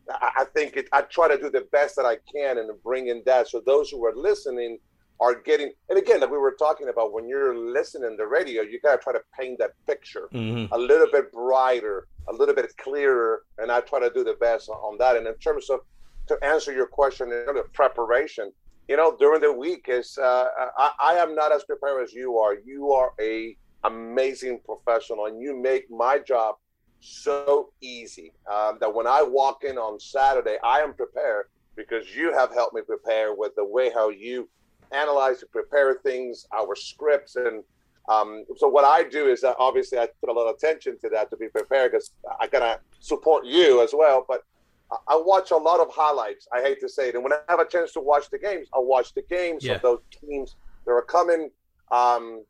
I, 0.08 0.30
I 0.38 0.44
think 0.44 0.76
it, 0.76 0.88
I 0.92 1.00
try 1.00 1.26
to 1.26 1.36
do 1.36 1.50
the 1.50 1.66
best 1.72 1.96
that 1.96 2.06
I 2.06 2.18
can 2.32 2.58
and 2.58 2.70
bring 2.84 3.08
in 3.08 3.22
that, 3.26 3.48
so 3.48 3.60
those 3.66 3.90
who 3.90 4.04
are 4.06 4.14
listening 4.14 4.78
are 5.20 5.34
getting 5.34 5.72
and 5.88 5.98
again 5.98 6.20
like 6.20 6.30
we 6.30 6.38
were 6.38 6.56
talking 6.58 6.88
about 6.88 7.12
when 7.12 7.28
you're 7.28 7.56
listening 7.56 8.10
to 8.10 8.16
the 8.16 8.26
radio 8.26 8.62
you 8.62 8.80
got 8.80 8.96
to 8.96 9.02
try 9.02 9.12
to 9.12 9.20
paint 9.38 9.58
that 9.58 9.72
picture 9.86 10.28
mm-hmm. 10.32 10.72
a 10.72 10.78
little 10.78 11.08
bit 11.10 11.32
brighter 11.32 12.06
a 12.28 12.32
little 12.32 12.54
bit 12.54 12.70
clearer 12.76 13.42
and 13.58 13.70
i 13.70 13.80
try 13.80 13.98
to 13.98 14.10
do 14.10 14.22
the 14.22 14.36
best 14.40 14.68
on 14.68 14.96
that 14.98 15.16
and 15.16 15.26
in 15.26 15.34
terms 15.36 15.70
of 15.70 15.80
to 16.26 16.36
answer 16.44 16.72
your 16.72 16.86
question 16.86 17.32
in 17.32 17.44
terms 17.46 17.60
of 17.60 17.72
preparation 17.72 18.52
you 18.86 18.96
know 18.96 19.16
during 19.18 19.40
the 19.40 19.52
week 19.52 19.86
is 19.88 20.16
uh, 20.18 20.46
I, 20.76 20.92
I 21.00 21.12
am 21.14 21.34
not 21.34 21.52
as 21.52 21.64
prepared 21.64 22.02
as 22.02 22.12
you 22.12 22.38
are 22.38 22.54
you 22.64 22.92
are 22.92 23.12
a 23.20 23.56
amazing 23.84 24.60
professional 24.64 25.26
and 25.26 25.40
you 25.40 25.56
make 25.56 25.90
my 25.90 26.18
job 26.18 26.56
so 27.00 27.70
easy 27.80 28.32
um, 28.52 28.78
that 28.80 28.92
when 28.92 29.06
i 29.06 29.22
walk 29.22 29.62
in 29.64 29.78
on 29.78 30.00
saturday 30.00 30.56
i 30.64 30.80
am 30.80 30.94
prepared 30.94 31.46
because 31.76 32.14
you 32.14 32.32
have 32.34 32.52
helped 32.52 32.74
me 32.74 32.82
prepare 32.82 33.34
with 33.34 33.54
the 33.54 33.64
way 33.64 33.90
how 33.94 34.10
you 34.10 34.48
analyze 34.92 35.42
and 35.42 35.50
prepare 35.50 35.94
things, 35.94 36.46
our 36.52 36.74
scripts, 36.74 37.36
and 37.36 37.62
um, 38.08 38.44
so 38.56 38.68
what 38.68 38.84
I 38.84 39.04
do 39.06 39.26
is 39.26 39.42
that 39.42 39.56
obviously 39.58 39.98
I 39.98 40.08
put 40.20 40.30
a 40.30 40.32
lot 40.32 40.48
of 40.48 40.56
attention 40.56 40.98
to 41.02 41.10
that 41.10 41.28
to 41.30 41.36
be 41.36 41.48
prepared 41.48 41.92
because 41.92 42.12
I 42.40 42.46
gotta 42.46 42.80
support 43.00 43.44
you 43.44 43.82
as 43.82 43.90
well. 43.92 44.24
But 44.26 44.44
I 44.90 45.16
watch 45.16 45.50
a 45.50 45.56
lot 45.56 45.80
of 45.80 45.88
highlights. 45.92 46.48
I 46.52 46.62
hate 46.62 46.80
to 46.80 46.88
say 46.88 47.10
it, 47.10 47.14
and 47.14 47.22
when 47.22 47.32
I 47.34 47.40
have 47.48 47.60
a 47.60 47.66
chance 47.66 47.92
to 47.92 48.00
watch 48.00 48.30
the 48.30 48.38
games, 48.38 48.68
I 48.74 48.78
watch 48.78 49.12
the 49.14 49.22
games 49.22 49.64
yeah. 49.64 49.74
of 49.74 49.82
those 49.82 50.00
teams 50.20 50.56
that 50.86 50.92
are 50.92 51.02
coming. 51.02 51.50
Um, 51.90 52.44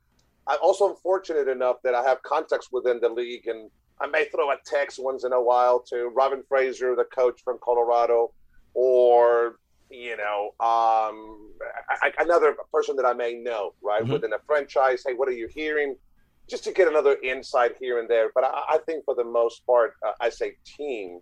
I'm 0.46 0.58
also 0.62 0.94
fortunate 0.94 1.48
enough 1.48 1.76
that 1.82 1.94
I 1.94 2.02
have 2.04 2.22
contacts 2.22 2.68
within 2.70 3.00
the 3.00 3.08
league, 3.08 3.48
and 3.48 3.70
I 4.00 4.06
may 4.06 4.26
throw 4.26 4.50
a 4.52 4.56
text 4.64 5.02
once 5.02 5.24
in 5.24 5.32
a 5.32 5.42
while 5.42 5.80
to 5.90 6.10
Robin 6.14 6.42
Fraser, 6.48 6.94
the 6.94 7.04
coach 7.04 7.40
from 7.42 7.58
Colorado, 7.62 8.32
or 8.74 9.56
you 9.90 10.16
know, 10.16 10.50
um, 10.60 11.52
I, 11.88 12.12
another 12.18 12.56
person 12.72 12.96
that 12.96 13.04
I 13.04 13.12
may 13.12 13.34
know, 13.34 13.74
right, 13.82 14.02
mm-hmm. 14.02 14.12
within 14.12 14.32
a 14.32 14.38
franchise. 14.46 15.02
Hey, 15.06 15.14
what 15.14 15.28
are 15.28 15.32
you 15.32 15.48
hearing? 15.48 15.96
Just 16.48 16.64
to 16.64 16.72
get 16.72 16.88
another 16.88 17.16
insight 17.22 17.76
here 17.80 17.98
and 17.98 18.08
there. 18.08 18.30
But 18.34 18.44
I, 18.44 18.62
I 18.70 18.78
think 18.86 19.04
for 19.04 19.14
the 19.14 19.24
most 19.24 19.66
part, 19.66 19.94
uh, 20.06 20.12
I 20.20 20.30
say 20.30 20.56
team 20.64 21.20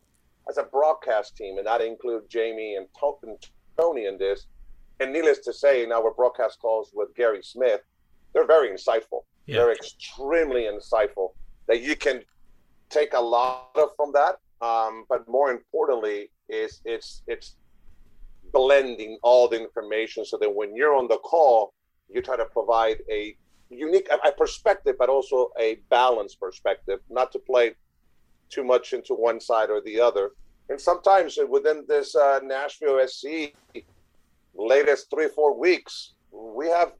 as 0.48 0.58
a 0.58 0.62
broadcast 0.62 1.36
team, 1.36 1.58
and 1.58 1.66
that 1.66 1.80
include 1.80 2.28
Jamie 2.28 2.76
and 2.76 2.86
Tony 3.78 4.06
in 4.06 4.18
this. 4.18 4.46
And 5.00 5.12
needless 5.12 5.40
to 5.40 5.52
say, 5.52 5.84
in 5.84 5.92
our 5.92 6.12
broadcast 6.12 6.58
calls 6.60 6.90
with 6.94 7.14
Gary 7.14 7.42
Smith, 7.42 7.80
they're 8.32 8.46
very 8.46 8.70
insightful. 8.70 9.22
Yeah. 9.46 9.56
They're 9.56 9.72
extremely 9.72 10.62
insightful. 10.62 11.30
That 11.68 11.82
you 11.82 11.96
can 11.96 12.22
take 12.88 13.12
a 13.14 13.20
lot 13.20 13.70
of 13.74 13.90
from 13.96 14.12
that. 14.12 14.36
Um, 14.60 15.04
but 15.08 15.28
more 15.28 15.50
importantly, 15.50 16.30
is 16.48 16.80
it's 16.84 17.22
it's 17.26 17.56
blending 18.56 19.18
all 19.22 19.48
the 19.48 19.60
information 19.60 20.24
so 20.24 20.38
that 20.38 20.48
when 20.48 20.74
you're 20.74 20.96
on 20.96 21.08
the 21.08 21.18
call, 21.18 21.74
you 22.08 22.22
try 22.22 22.38
to 22.38 22.46
provide 22.46 22.96
a 23.10 23.36
unique 23.68 24.08
a 24.24 24.32
perspective, 24.32 24.96
but 24.98 25.10
also 25.10 25.50
a 25.60 25.74
balanced 25.90 26.40
perspective, 26.40 27.00
not 27.10 27.30
to 27.32 27.38
play 27.38 27.74
too 28.48 28.64
much 28.64 28.94
into 28.94 29.12
one 29.12 29.38
side 29.40 29.68
or 29.68 29.82
the 29.82 30.00
other. 30.00 30.30
And 30.70 30.80
sometimes 30.80 31.38
within 31.56 31.84
this 31.86 32.16
uh, 32.16 32.40
Nashville 32.42 33.06
SC 33.06 33.52
latest 34.54 35.10
three 35.10 35.28
four 35.28 35.52
weeks, 35.58 36.14
we 36.32 36.66
have 36.68 36.92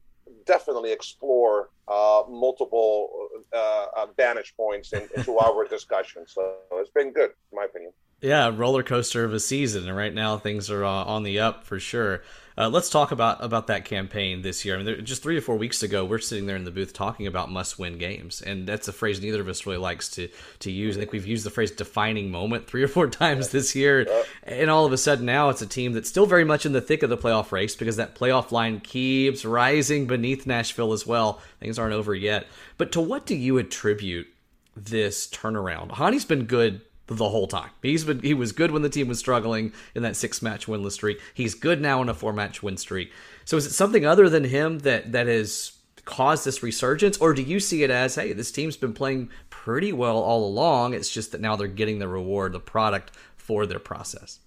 definitely 0.45 0.91
explore 0.91 1.69
uh, 1.87 2.21
multiple 2.29 3.29
uh, 3.51 3.85
uh 3.97 4.07
vantage 4.15 4.53
points 4.55 4.93
in, 4.93 5.03
into 5.15 5.39
our 5.39 5.67
discussion. 5.75 6.21
So 6.27 6.57
it's 6.73 6.91
been 6.91 7.11
good, 7.13 7.31
in 7.51 7.55
my 7.59 7.65
opinion. 7.65 7.93
Yeah, 8.21 8.51
roller 8.53 8.81
coaster 8.81 9.23
of 9.23 9.33
a 9.33 9.39
season, 9.39 9.87
and 9.87 9.95
right 9.95 10.13
now 10.13 10.37
things 10.37 10.71
are 10.71 10.83
uh, 10.83 10.89
on 10.89 11.21
the 11.21 11.39
up 11.39 11.63
for 11.63 11.79
sure. 11.79 12.23
Uh, 12.57 12.67
let's 12.67 12.89
talk 12.89 13.11
about 13.11 13.43
about 13.43 13.67
that 13.67 13.85
campaign 13.85 14.41
this 14.41 14.65
year. 14.65 14.75
I 14.75 14.81
mean, 14.81 15.05
just 15.05 15.21
three 15.21 15.37
or 15.37 15.41
four 15.41 15.57
weeks 15.57 15.83
ago, 15.83 16.03
we're 16.03 16.17
sitting 16.17 16.47
there 16.47 16.55
in 16.55 16.63
the 16.63 16.71
booth 16.71 16.93
talking 16.93 17.27
about 17.27 17.51
must-win 17.51 17.99
games, 17.99 18.41
and 18.41 18.65
that's 18.65 18.87
a 18.87 18.93
phrase 18.93 19.21
neither 19.21 19.41
of 19.41 19.47
us 19.47 19.67
really 19.67 19.77
likes 19.77 20.09
to 20.09 20.29
to 20.61 20.71
use. 20.71 20.97
I 20.97 21.01
think 21.01 21.11
we've 21.11 21.27
used 21.27 21.45
the 21.45 21.51
phrase 21.51 21.69
"defining 21.69 22.31
moment" 22.31 22.65
three 22.65 22.81
or 22.81 22.87
four 22.87 23.07
times 23.07 23.49
this 23.49 23.75
year, 23.75 24.07
and 24.41 24.71
all 24.71 24.85
of 24.85 24.93
a 24.93 24.97
sudden 24.97 25.27
now 25.27 25.49
it's 25.49 25.61
a 25.61 25.67
team 25.67 25.93
that's 25.93 26.09
still 26.09 26.25
very 26.25 26.43
much 26.43 26.65
in 26.65 26.71
the 26.71 26.81
thick 26.81 27.03
of 27.03 27.11
the 27.11 27.17
playoff 27.17 27.51
race 27.51 27.75
because 27.75 27.97
that 27.97 28.15
playoff 28.15 28.51
line 28.51 28.79
keeps 28.79 29.45
rising 29.45 30.07
beneath 30.07 30.47
Nashville 30.47 30.93
as 30.93 31.05
well. 31.05 31.39
Things 31.59 31.77
aren't 31.77 31.93
over 31.93 32.15
yet. 32.15 32.47
But 32.79 32.91
to 32.93 33.01
what 33.01 33.27
do 33.27 33.35
you 33.35 33.59
attribute 33.59 34.27
this 34.75 35.27
turnaround? 35.27 35.91
Hany's 35.91 36.25
been 36.25 36.45
good 36.45 36.81
the 37.15 37.29
whole 37.29 37.47
time. 37.47 37.69
He's 37.81 38.03
been 38.03 38.19
he 38.19 38.33
was 38.33 38.51
good 38.51 38.71
when 38.71 38.81
the 38.81 38.89
team 38.89 39.07
was 39.07 39.19
struggling 39.19 39.73
in 39.95 40.03
that 40.03 40.15
six 40.15 40.41
match 40.41 40.67
winless 40.67 40.93
streak. 40.93 41.19
He's 41.33 41.55
good 41.55 41.81
now 41.81 42.01
in 42.01 42.09
a 42.09 42.13
four 42.13 42.33
match 42.33 42.61
win 42.61 42.77
streak. 42.77 43.11
So 43.45 43.57
is 43.57 43.65
it 43.65 43.71
something 43.71 44.05
other 44.05 44.29
than 44.29 44.43
him 44.43 44.79
that 44.79 45.11
that 45.13 45.27
has 45.27 45.73
caused 46.05 46.45
this 46.45 46.63
resurgence, 46.63 47.17
or 47.17 47.33
do 47.33 47.41
you 47.41 47.59
see 47.59 47.83
it 47.83 47.89
as 47.89 48.15
hey, 48.15 48.33
this 48.33 48.51
team's 48.51 48.77
been 48.77 48.93
playing 48.93 49.29
pretty 49.49 49.93
well 49.93 50.17
all 50.17 50.45
along? 50.45 50.93
It's 50.93 51.09
just 51.09 51.31
that 51.31 51.41
now 51.41 51.55
they're 51.55 51.67
getting 51.67 51.99
the 51.99 52.07
reward, 52.07 52.53
the 52.53 52.59
product 52.59 53.11
for 53.35 53.65
their 53.65 53.79
process. 53.79 54.39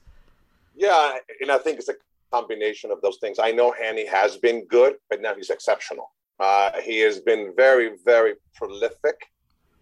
Yeah, 0.76 1.16
and 1.40 1.50
I 1.50 1.58
think 1.58 1.78
it's 1.78 1.88
a 1.88 1.94
combination 2.32 2.90
of 2.90 3.00
those 3.02 3.18
things. 3.18 3.38
I 3.38 3.50
know 3.50 3.72
Hany 3.72 4.06
has 4.06 4.36
been 4.36 4.64
good, 4.66 4.94
but 5.08 5.20
now 5.20 5.34
he's 5.34 5.50
exceptional. 5.50 6.12
Uh, 6.38 6.80
he 6.80 7.00
has 7.00 7.20
been 7.20 7.52
very, 7.56 7.96
very 8.04 8.34
prolific. 8.54 9.16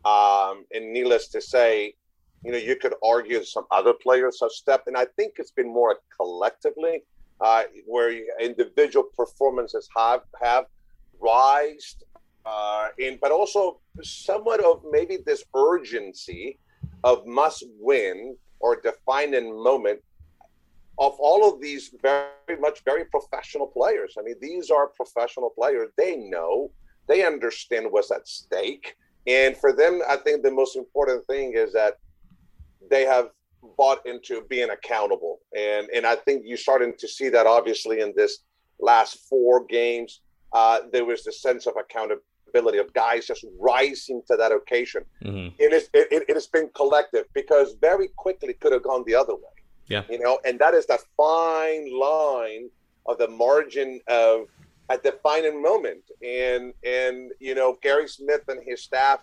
Um, 0.04 0.64
and 0.72 0.92
needless 0.92 1.28
to 1.28 1.40
say, 1.40 1.94
you 2.44 2.52
know, 2.52 2.58
you 2.58 2.76
could 2.76 2.94
argue 3.02 3.42
some 3.44 3.64
other 3.70 3.92
players 3.92 4.38
have 4.40 4.50
stepped, 4.50 4.86
and 4.86 4.96
I 4.96 5.06
think 5.16 5.34
it's 5.38 5.50
been 5.50 5.72
more 5.72 5.98
collectively 6.16 7.02
uh, 7.40 7.64
where 7.86 8.10
individual 8.40 9.06
performances 9.16 9.88
have 9.96 10.22
have 10.40 10.66
rised, 11.20 12.04
uh, 12.46 12.88
in 12.98 13.18
but 13.20 13.32
also 13.32 13.80
somewhat 14.02 14.62
of 14.64 14.82
maybe 14.90 15.18
this 15.24 15.44
urgency 15.56 16.58
of 17.04 17.26
must 17.26 17.64
win 17.78 18.36
or 18.60 18.80
defining 18.80 19.62
moment 19.62 20.00
of 20.98 21.14
all 21.20 21.48
of 21.48 21.60
these 21.60 21.94
very 22.02 22.58
much 22.60 22.82
very 22.84 23.04
professional 23.04 23.68
players. 23.68 24.16
I 24.18 24.22
mean, 24.22 24.34
these 24.40 24.70
are 24.70 24.88
professional 24.88 25.50
players. 25.50 25.90
They 25.96 26.16
know, 26.16 26.70
they 27.06 27.24
understand 27.24 27.86
what's 27.90 28.10
at 28.10 28.26
stake. 28.26 28.96
And 29.26 29.56
for 29.56 29.72
them, 29.72 30.00
I 30.08 30.16
think 30.16 30.42
the 30.42 30.50
most 30.50 30.76
important 30.76 31.24
thing 31.26 31.52
is 31.54 31.72
that 31.72 31.98
they 32.90 33.04
have 33.04 33.30
bought 33.76 34.04
into 34.06 34.42
being 34.48 34.70
accountable. 34.70 35.40
And 35.56 35.88
and 35.94 36.06
I 36.06 36.16
think 36.16 36.42
you're 36.44 36.56
starting 36.56 36.94
to 36.98 37.08
see 37.08 37.28
that 37.30 37.46
obviously 37.46 38.00
in 38.00 38.12
this 38.16 38.40
last 38.80 39.28
four 39.28 39.64
games. 39.66 40.20
Uh, 40.52 40.80
there 40.92 41.04
was 41.04 41.24
the 41.24 41.32
sense 41.32 41.66
of 41.66 41.74
accountability 41.76 42.78
of 42.78 42.92
guys 42.94 43.26
just 43.26 43.44
rising 43.58 44.22
to 44.26 44.36
that 44.36 44.50
occasion. 44.52 45.04
Mm-hmm. 45.22 45.62
And 45.62 45.72
it's, 45.72 45.90
it, 45.92 46.08
it, 46.10 46.24
it 46.28 46.34
has 46.34 46.46
been 46.46 46.70
collective 46.74 47.26
because 47.34 47.76
very 47.80 48.08
quickly 48.16 48.54
could 48.54 48.72
have 48.72 48.82
gone 48.82 49.04
the 49.06 49.14
other 49.14 49.34
way. 49.34 49.42
Yeah. 49.88 50.04
You 50.08 50.18
know, 50.18 50.38
and 50.44 50.58
that 50.58 50.74
is 50.74 50.86
that 50.86 51.00
fine 51.16 51.92
line 51.98 52.70
of 53.06 53.18
the 53.18 53.28
margin 53.28 54.00
of 54.06 54.46
a 54.88 54.98
defining 54.98 55.62
moment. 55.62 56.04
And 56.22 56.72
and 56.84 57.32
you 57.40 57.54
know, 57.54 57.76
Gary 57.82 58.08
Smith 58.08 58.42
and 58.48 58.60
his 58.66 58.82
staff 58.82 59.20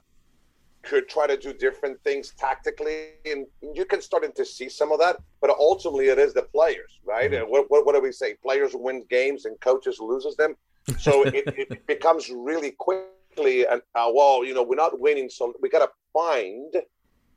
could 0.86 1.10
try 1.10 1.28
to 1.28 1.38
do 1.38 1.54
different 1.54 2.02
things 2.04 2.34
tactically, 2.38 3.10
and 3.26 3.46
you 3.74 3.86
can 3.86 4.02
start 4.02 4.36
to 4.36 4.46
see 4.46 4.70
some 4.70 4.92
of 4.92 5.00
that. 5.00 5.18
But 5.42 5.50
ultimately, 5.50 6.08
it 6.08 6.20
is 6.20 6.34
the 6.34 6.44
players, 6.44 7.00
right? 7.04 7.32
Mm-hmm. 7.32 7.50
What, 7.50 7.70
what, 7.70 7.86
what 7.86 7.96
do 7.96 8.02
we 8.02 8.12
say? 8.12 8.36
Players 8.36 8.72
win 8.74 9.04
games, 9.10 9.46
and 9.46 9.60
coaches 9.60 10.00
loses 10.00 10.36
them. 10.36 10.56
So 11.00 11.24
it, 11.26 11.44
it, 11.58 11.88
becomes 11.88 12.30
really 12.30 12.72
quickly, 12.72 13.66
and 13.66 13.82
uh, 13.96 14.10
well, 14.14 14.46
you 14.46 14.54
know, 14.54 14.64
we're 14.64 14.76
not 14.76 15.00
winning, 15.00 15.30
so 15.30 15.54
we 15.62 15.70
got 15.70 15.80
to 15.80 15.92
find 16.14 16.76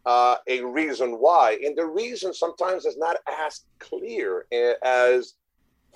uh, 0.06 0.36
a 0.46 0.62
reason 0.62 1.12
why, 1.18 1.58
and 1.64 1.76
the 1.76 1.86
reason 1.86 2.32
sometimes 2.32 2.84
is 2.84 2.96
not 2.96 3.16
as 3.26 3.64
clear 3.78 4.46
as 4.82 5.34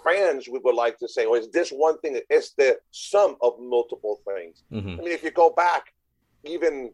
fans 0.04 0.48
we 0.48 0.58
would 0.58 0.74
like 0.74 0.98
to 0.98 1.08
say. 1.08 1.26
Well, 1.26 1.40
is 1.40 1.50
this 1.50 1.70
one 1.70 1.98
thing? 1.98 2.20
It's 2.28 2.52
the 2.52 2.78
sum 2.90 3.36
of 3.40 3.58
multiple 3.60 4.20
things. 4.26 4.64
Mm-hmm. 4.72 5.00
I 5.00 5.02
mean, 5.02 5.12
if 5.12 5.22
you 5.22 5.30
go 5.30 5.50
back, 5.50 5.92
even 6.44 6.90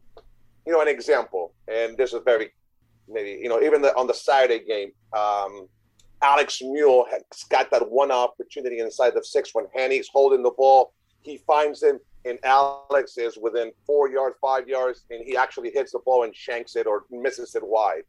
you 0.66 0.72
know, 0.72 0.80
an 0.80 0.88
example, 0.88 1.54
and 1.66 1.96
this 1.96 2.12
is 2.12 2.20
very 2.24 2.50
maybe 3.08 3.40
you 3.42 3.48
know, 3.48 3.60
even 3.62 3.82
the, 3.82 3.94
on 3.96 4.06
the 4.06 4.14
Saturday 4.14 4.64
game, 4.64 4.92
um, 5.12 5.68
Alex 6.22 6.60
Muyl 6.62 7.04
has 7.10 7.44
got 7.48 7.70
that 7.70 7.88
one 7.90 8.10
opportunity 8.10 8.80
inside 8.80 9.14
the 9.14 9.24
six 9.24 9.54
when 9.54 9.66
Hany's 9.74 10.08
holding 10.08 10.42
the 10.42 10.50
ball. 10.50 10.92
He 11.22 11.38
finds 11.38 11.82
him, 11.82 11.98
and 12.24 12.38
Alex 12.44 13.16
is 13.18 13.38
within 13.40 13.72
four 13.86 14.08
yards, 14.08 14.36
five 14.40 14.68
yards, 14.68 15.04
and 15.10 15.24
he 15.24 15.36
actually 15.36 15.70
hits 15.70 15.92
the 15.92 16.00
ball 16.04 16.24
and 16.24 16.34
shanks 16.34 16.76
it 16.76 16.86
or 16.86 17.04
misses 17.10 17.54
it 17.54 17.66
wide. 17.66 18.02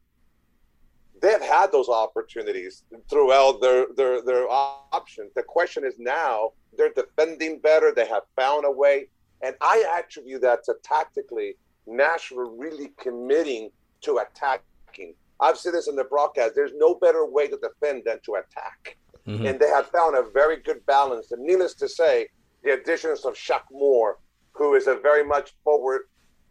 They've 1.22 1.41
had 1.41 1.72
those 1.72 1.89
opportunities 1.89 2.84
throughout 3.10 3.62
their 3.62 3.88
their 3.96 4.22
their 4.22 4.48
options. 4.50 5.32
The 5.36 5.44
question 5.44 5.84
is 5.84 5.96
now 6.00 6.53
they're 6.77 6.94
defending 6.94 7.60
better. 7.60 7.91
They 7.94 8.08
have 8.08 8.24
found 8.36 8.65
a 8.65 8.72
way, 8.72 9.10
and 9.44 9.56
I 9.60 9.84
attribute 10.00 10.41
that 10.41 10.63
to 10.65 10.75
tactically 10.84 11.58
Nashville 11.89 12.55
really 12.58 12.91
committing 12.98 13.69
to 14.01 14.17
attacking. 14.17 15.13
I've 15.39 15.58
said 15.58 15.74
this 15.74 15.88
in 15.88 15.96
the 15.96 16.03
broadcast. 16.03 16.53
There's 16.55 16.74
no 16.75 16.96
better 16.96 17.25
way 17.25 17.48
to 17.48 17.58
defend 17.58 18.03
than 18.05 18.19
to 18.25 18.36
attack. 18.36 18.98
Mm-hmm. 19.27 19.46
And 19.46 19.60
they 19.60 19.69
have 19.69 19.88
found 19.88 20.17
a 20.17 20.24
very 20.24 20.58
good 20.58 20.86
balance. 20.86 21.31
And 21.31 21.43
needless 21.43 21.74
to 21.75 21.88
say, 21.88 22.27
the 22.63 22.74
additions 22.74 23.25
of 23.25 23.36
Shaq 23.36 23.62
Moore, 23.72 24.19
who 24.53 24.75
is 24.75 24.88
a 24.88 24.96
very 24.96 25.24
much 25.24 25.53
forward 25.63 26.01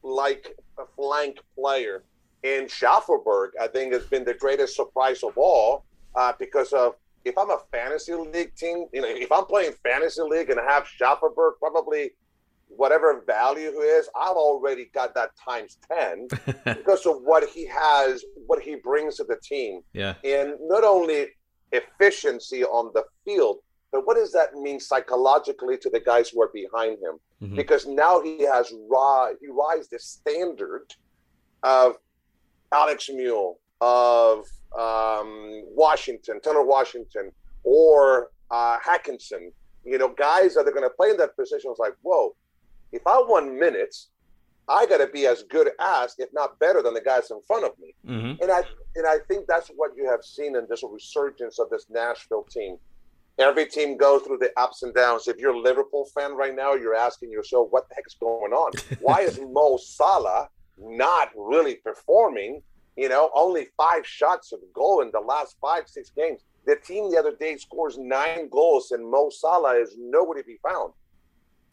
like 0.03 0.57
flank 0.97 1.39
player, 1.55 2.05
and 2.45 2.69
Shaffelburg, 2.69 3.51
I 3.61 3.67
think 3.67 3.93
has 3.93 4.05
been 4.05 4.25
the 4.25 4.35
greatest 4.35 4.77
surprise 4.77 5.23
of 5.23 5.37
all 5.37 5.85
uh, 6.15 6.33
because 6.39 6.73
of 6.73 6.95
if 7.25 7.37
I'm 7.37 7.51
a 7.51 7.59
fantasy 7.73 8.15
league 8.15 8.55
team, 8.55 8.87
you 8.93 9.03
know, 9.03 9.09
if 9.09 9.31
I'm 9.33 9.45
playing 9.45 9.73
fantasy 9.83 10.23
league 10.23 10.51
and 10.51 10.61
I 10.61 10.73
have 10.73 10.85
Shaffelburg 10.85 11.59
probably 11.59 12.13
whatever 12.79 13.25
value 13.27 13.73
he 13.73 13.79
is, 13.79 14.09
I've 14.15 14.37
already 14.37 14.89
got 14.95 15.13
that 15.17 15.31
times 15.37 15.79
10 15.93 16.29
because 16.65 17.07
of 17.07 17.17
what 17.25 17.49
he 17.49 17.67
has, 17.67 18.25
what 18.47 18.63
he 18.63 18.77
brings 18.77 19.17
to 19.17 19.25
the 19.25 19.37
team. 19.43 19.81
Yeah. 19.93 20.15
And 20.23 20.55
not 20.61 20.85
only 20.85 21.27
efficiency 21.73 22.65
on 22.65 22.93
the 22.95 23.03
field, 23.25 23.59
but 23.91 24.07
what 24.07 24.17
does 24.17 24.33
that 24.33 24.55
mean 24.55 24.79
psychologically 24.79 25.77
to 25.79 25.91
the 25.91 25.99
guys 25.99 26.29
who 26.29 26.41
are 26.41 26.51
behind 26.55 26.99
him? 27.03 27.19
Mm-hmm. 27.43 27.57
Because 27.57 27.89
now 27.89 28.23
he 28.23 28.45
has 28.45 28.71
ri- 28.71 29.35
he 29.41 29.49
rise 29.49 29.89
the 29.89 29.99
standard 29.99 30.95
of 31.65 31.97
Alex 32.73 33.11
Muyl, 33.13 33.55
of 33.81 34.45
um, 34.79 35.65
Washington, 35.75 36.41
Tanner 36.41 36.65
Washington, 36.65 37.33
or 37.65 38.31
uh, 38.53 38.79
Haakenson. 38.79 39.51
You 39.85 39.99
know, 39.99 40.15
guys 40.17 40.55
that 40.55 40.69
are 40.69 40.71
going 40.71 40.89
to 40.89 40.91
play 40.91 41.11
in 41.11 41.17
that 41.17 41.35
position. 41.35 41.71
It's 41.71 41.81
like, 41.81 41.95
whoa, 42.03 42.37
if 42.93 43.07
I 43.07 43.19
want 43.19 43.53
minutes, 43.59 44.09
I 44.69 44.87
got 44.87 44.99
to 44.99 45.07
be 45.07 45.27
as 45.27 45.45
good 45.45 45.71
as, 45.81 46.15
if 46.19 46.29
not 46.33 46.59
better 46.59 46.83
than 46.83 46.95
the 46.95 47.01
guys 47.01 47.31
in 47.31 47.41
front 47.47 47.65
of 47.65 47.73
me. 47.79 47.95
Mm-hmm. 48.07 48.43
And 48.43 48.53
I 48.53 48.63
and 48.97 49.07
I 49.07 49.19
think 49.27 49.47
that's 49.47 49.69
what 49.69 49.93
you 49.97 50.09
have 50.09 50.23
seen 50.23 50.57
in 50.57 50.67
this 50.69 50.83
resurgence 50.83 51.59
of 51.59 51.71
this 51.71 51.87
Nashville 51.89 52.47
team. 52.51 52.77
Every 53.39 53.67
team 53.67 53.97
goes 53.97 54.23
through 54.23 54.39
the 54.39 54.53
ups 54.57 54.83
and 54.83 54.93
downs. 54.95 55.29
If 55.29 55.39
you're 55.39 55.55
a 55.55 55.59
Liverpool 55.59 56.07
fan 56.13 56.35
right 56.35 56.55
now, 56.55 56.75
you're 56.75 56.97
asking 56.97 57.31
yourself, 57.31 57.69
what 57.71 57.89
the 57.89 57.95
heck 57.95 58.05
is 58.07 58.17
going 58.19 58.53
on? 58.53 58.73
Why 59.01 59.21
is 59.21 59.39
Mo 59.41 59.79
Salah 59.81 60.49
not 60.77 61.31
really 61.37 61.77
performing? 61.77 62.63
You 62.97 63.09
know, 63.09 63.31
only 63.33 63.69
five 63.77 64.05
shots 64.05 64.53
of 64.53 64.59
goal 64.75 65.03
in 65.03 65.13
the 65.13 65.21
last 65.21 65.57
five, 65.61 65.85
six 65.87 66.11
games. 66.11 66.43
The 66.67 66.77
team 66.77 67.13
the 67.13 67.17
other 67.17 67.35
day 67.35 67.57
scores 67.57 67.97
nine 67.97 68.49
goals, 68.51 68.91
and 68.91 69.09
Mo 69.09 69.31
Salah 69.31 69.81
is 69.81 69.95
nowhere 69.97 70.37
to 70.37 70.45
be 70.45 70.59
found. 70.61 70.93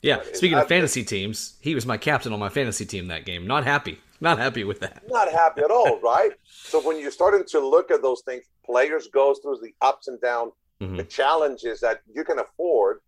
Yeah, 0.06 0.22
speaking 0.34 0.58
of 0.58 0.68
fantasy 0.68 1.04
teams, 1.04 1.56
he 1.62 1.74
was 1.74 1.86
my 1.86 1.98
captain 1.98 2.32
on 2.32 2.40
my 2.40 2.50
fantasy 2.50 2.86
team 2.86 3.08
that 3.08 3.26
game. 3.26 3.48
Not 3.48 3.64
happy. 3.64 4.00
Not 4.22 4.38
happy 4.38 4.64
with 4.64 4.80
that. 4.82 5.04
Not 5.10 5.32
happy 5.32 5.62
at 5.62 5.72
all, 5.72 6.00
right? 6.02 6.32
So 6.46 6.80
when 6.80 7.00
you're 7.00 7.12
starting 7.12 7.44
to 7.50 7.60
look 7.60 7.90
at 7.90 8.02
those 8.02 8.22
things, 8.22 8.46
players 8.64 9.08
goes 9.08 9.40
through 9.40 9.60
the 9.62 9.74
ups 9.82 10.08
and 10.08 10.22
downs. 10.22 10.54
Mm-hmm. 10.80 10.98
The 10.98 11.04
challenges 11.04 11.80
that 11.82 12.02
you 12.14 12.24
can 12.24 12.40
afford 12.40 13.00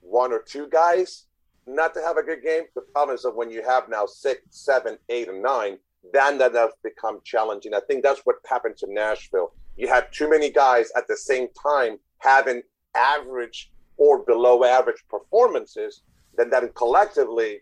one 0.00 0.32
or 0.32 0.40
two 0.40 0.68
guys 0.68 1.26
not 1.66 1.92
to 1.94 2.00
have 2.00 2.16
a 2.16 2.22
good 2.22 2.42
game. 2.42 2.62
The 2.74 2.82
problem 2.92 3.16
is 3.16 3.22
that 3.22 3.34
when 3.34 3.50
you 3.50 3.62
have 3.62 3.88
now 3.88 4.06
six, 4.06 4.42
seven, 4.50 4.96
eight, 5.08 5.28
and 5.28 5.42
nine, 5.42 5.78
then 6.12 6.38
that 6.38 6.54
has 6.54 6.70
become 6.82 7.20
challenging. 7.24 7.74
I 7.74 7.80
think 7.80 8.02
that's 8.02 8.20
what 8.20 8.36
happened 8.48 8.76
to 8.78 8.86
Nashville. 8.88 9.52
You 9.76 9.88
had 9.88 10.12
too 10.12 10.30
many 10.30 10.50
guys 10.50 10.90
at 10.96 11.06
the 11.08 11.16
same 11.16 11.48
time 11.62 11.98
having 12.18 12.62
average 12.94 13.70
or 13.96 14.24
below 14.24 14.64
average 14.64 15.02
performances 15.10 16.02
then 16.38 16.48
that 16.50 16.74
collectively, 16.74 17.60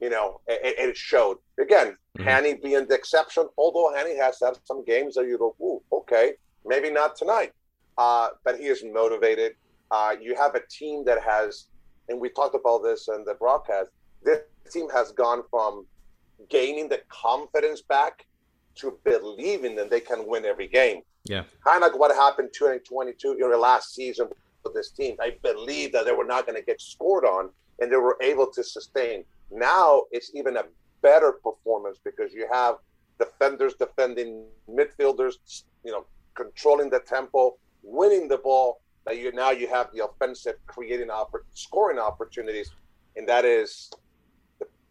you 0.00 0.08
know, 0.08 0.40
it, 0.46 0.78
it 0.78 0.96
showed. 0.96 1.38
Again, 1.60 1.88
mm-hmm. 2.16 2.22
Hany 2.22 2.54
being 2.54 2.86
the 2.86 2.94
exception, 2.94 3.48
although 3.58 3.92
Hany 3.94 4.16
has 4.16 4.38
had 4.40 4.56
some 4.64 4.84
games 4.84 5.16
that 5.16 5.26
you 5.26 5.36
go, 5.36 5.54
ooh, 5.60 5.82
okay, 5.92 6.34
maybe 6.64 6.88
not 6.88 7.16
tonight. 7.16 7.52
Uh, 7.98 8.28
but 8.44 8.58
he 8.58 8.66
is 8.66 8.84
motivated. 8.84 9.56
Uh, 9.90 10.14
you 10.20 10.36
have 10.36 10.54
a 10.54 10.60
team 10.70 11.04
that 11.04 11.22
has, 11.22 11.66
and 12.08 12.20
we 12.20 12.28
talked 12.28 12.54
about 12.54 12.82
this 12.82 13.08
in 13.08 13.24
the 13.24 13.34
broadcast, 13.34 13.90
this 14.22 14.40
team 14.70 14.88
has 14.90 15.12
gone 15.12 15.42
from 15.50 15.86
gaining 16.48 16.88
the 16.88 17.00
confidence 17.08 17.82
back 17.82 18.26
to 18.76 18.98
believing 19.04 19.74
that 19.74 19.90
they 19.90 20.00
can 20.00 20.26
win 20.26 20.44
every 20.44 20.68
game. 20.68 21.00
Yeah. 21.24 21.44
Kind 21.64 21.82
of 21.82 21.90
like 21.90 21.98
what 21.98 22.14
happened 22.14 22.50
2022 22.52 23.32
in 23.32 23.50
the 23.50 23.56
last 23.56 23.94
season 23.94 24.28
with 24.62 24.74
this 24.74 24.90
team. 24.90 25.16
I 25.20 25.36
believe 25.42 25.92
that 25.92 26.04
they 26.04 26.12
were 26.12 26.24
not 26.24 26.46
going 26.46 26.58
to 26.58 26.64
get 26.64 26.80
scored 26.80 27.24
on 27.24 27.50
and 27.80 27.90
they 27.90 27.96
were 27.96 28.16
able 28.20 28.46
to 28.52 28.62
sustain. 28.62 29.24
Now 29.50 30.02
it's 30.10 30.30
even 30.34 30.56
a 30.56 30.64
better 31.02 31.32
performance 31.32 31.98
because 32.02 32.32
you 32.32 32.48
have 32.52 32.76
defenders 33.18 33.74
defending, 33.74 34.44
midfielders, 34.68 35.34
you 35.84 35.92
know, 35.92 36.04
controlling 36.34 36.90
the 36.90 37.00
tempo, 37.00 37.56
winning 37.82 38.28
the 38.28 38.38
ball. 38.38 38.80
That 39.04 39.18
you 39.18 39.30
now 39.32 39.52
you 39.52 39.68
have 39.68 39.92
the 39.94 40.04
offensive 40.04 40.56
creating 40.66 41.08
oppor- 41.08 41.46
scoring 41.54 41.98
opportunities, 41.98 42.72
and 43.14 43.28
that 43.28 43.44
is 43.44 43.92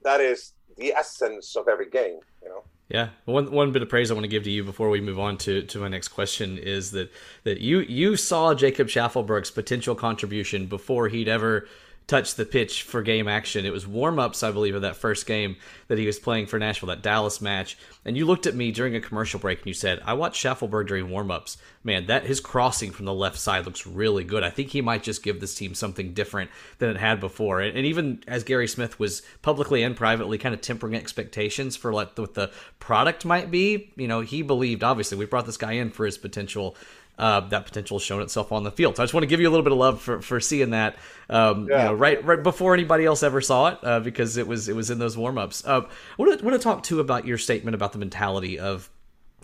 that 0.04 0.22
is 0.22 0.54
the 0.78 0.94
essence 0.94 1.58
of 1.58 1.68
every 1.68 1.90
game. 1.90 2.20
You 2.42 2.50
know. 2.50 2.64
Yeah, 2.88 3.10
one 3.26 3.52
one 3.52 3.72
bit 3.74 3.82
of 3.82 3.90
praise 3.90 4.12
I 4.12 4.14
want 4.14 4.24
to 4.24 4.30
give 4.30 4.44
to 4.44 4.52
you 4.52 4.64
before 4.64 4.90
we 4.90 5.02
move 5.02 5.20
on 5.20 5.38
to, 5.40 5.64
to 5.64 5.80
my 5.80 5.88
next 5.88 6.10
question 6.10 6.58
is 6.58 6.92
that 6.92 7.12
that 7.44 7.60
you 7.60 7.80
you 7.80 8.16
saw 8.16 8.54
Jacob 8.54 8.88
Shaffelburg's 8.88 9.52
potential 9.52 9.96
contribution 9.96 10.68
before 10.68 11.10
he'd 11.10 11.28
ever 11.28 11.68
touch 12.08 12.36
the 12.36 12.46
pitch 12.46 12.84
for 12.84 13.02
game 13.02 13.28
action. 13.28 13.66
It 13.66 13.74
was 13.74 13.88
warm 13.88 14.20
ups, 14.20 14.44
I 14.44 14.52
believe, 14.52 14.76
of 14.76 14.84
that 14.84 14.96
first 14.96 15.26
game 15.26 15.56
that 15.88 15.98
he 15.98 16.06
was 16.06 16.20
playing 16.20 16.46
for 16.46 16.60
Nashville, 16.60 16.88
that 16.88 17.02
Dallas 17.02 17.42
match. 17.42 17.78
And 18.04 18.16
you 18.16 18.26
looked 18.26 18.46
at 18.46 18.56
me 18.56 18.72
during 18.72 18.96
a 18.96 19.02
commercial 19.02 19.40
break 19.40 19.60
and 19.60 19.68
you 19.68 19.74
said, 19.74 20.02
I 20.06 20.14
watched 20.14 20.44
Shaffelburg 20.44 20.88
during 20.88 21.10
warm 21.10 21.32
ups. 21.32 21.58
Man, 21.86 22.08
that 22.08 22.26
his 22.26 22.40
crossing 22.40 22.90
from 22.90 23.06
the 23.06 23.14
left 23.14 23.38
side 23.38 23.66
looks 23.66 23.86
really 23.86 24.24
good. 24.24 24.44
I 24.44 24.50
think 24.50 24.72
he 24.72 24.82
might 24.82 25.04
just 25.04 25.22
give 25.22 25.40
this 25.40 25.54
team 25.54 25.76
something 25.76 26.14
different 26.14 26.50
than 26.80 26.90
it 26.90 26.98
had 26.98 27.20
before. 27.20 27.62
And, 27.62 27.78
and 27.78 27.86
even 27.86 28.24
as 28.28 28.44
Gary 28.44 28.68
Smith 28.68 29.00
was 29.00 29.22
publicly 29.44 29.84
and 29.84 29.96
privately 29.96 30.40
kind 30.40 30.56
of 30.56 30.62
tempering 30.62 30.96
expectations 30.96 31.78
for 31.78 31.94
like 31.94 32.18
what 32.18 32.34
the 32.34 32.52
product 32.80 33.24
might 33.24 33.52
be, 33.52 33.94
you 33.98 34.08
know, 34.08 34.22
he 34.22 34.42
believed, 34.42 34.84
obviously, 34.84 35.16
we 35.16 35.26
brought 35.28 35.46
this 35.46 35.58
guy 35.58 35.74
in 35.74 35.92
for 35.92 36.08
his 36.08 36.18
potential 36.18 36.76
uh, 37.18 37.40
that 37.42 37.66
potential 37.66 38.00
shown 38.00 38.22
itself 38.22 38.52
on 38.52 38.64
the 38.64 38.72
field. 38.72 38.98
So 38.98 39.04
I 39.04 39.06
just 39.06 39.14
want 39.14 39.24
to 39.24 39.28
give 39.28 39.40
you 39.40 39.48
a 39.48 39.52
little 39.52 39.64
bit 39.64 39.72
of 39.72 39.78
love 39.78 40.02
for, 40.02 40.22
for 40.22 40.40
seeing 40.40 40.72
that, 40.72 40.98
um, 41.30 41.68
yeah. 41.70 41.84
you 41.84 41.90
know, 41.90 41.94
right 41.94 42.24
right 42.26 42.42
before 42.42 42.74
anybody 42.74 43.06
else 43.06 43.24
ever 43.24 43.42
saw 43.42 43.68
it, 43.68 43.78
uh, 43.84 44.00
because 44.00 44.38
it 44.38 44.48
was 44.48 44.68
it 44.68 44.76
was 44.76 44.90
in 44.90 45.00
those 45.00 45.16
warm 45.18 45.38
ups. 45.38 45.64
Uh, 45.66 45.82
I 45.82 45.88
want 46.18 46.40
to 46.40 46.46
want 46.46 46.60
to 46.60 46.64
talk 46.64 46.84
too 46.84 47.00
about 47.00 47.26
your 47.26 47.38
statement 47.38 47.76
about 47.76 47.94
the 47.94 48.00
mentality 48.00 48.60
of 48.60 48.90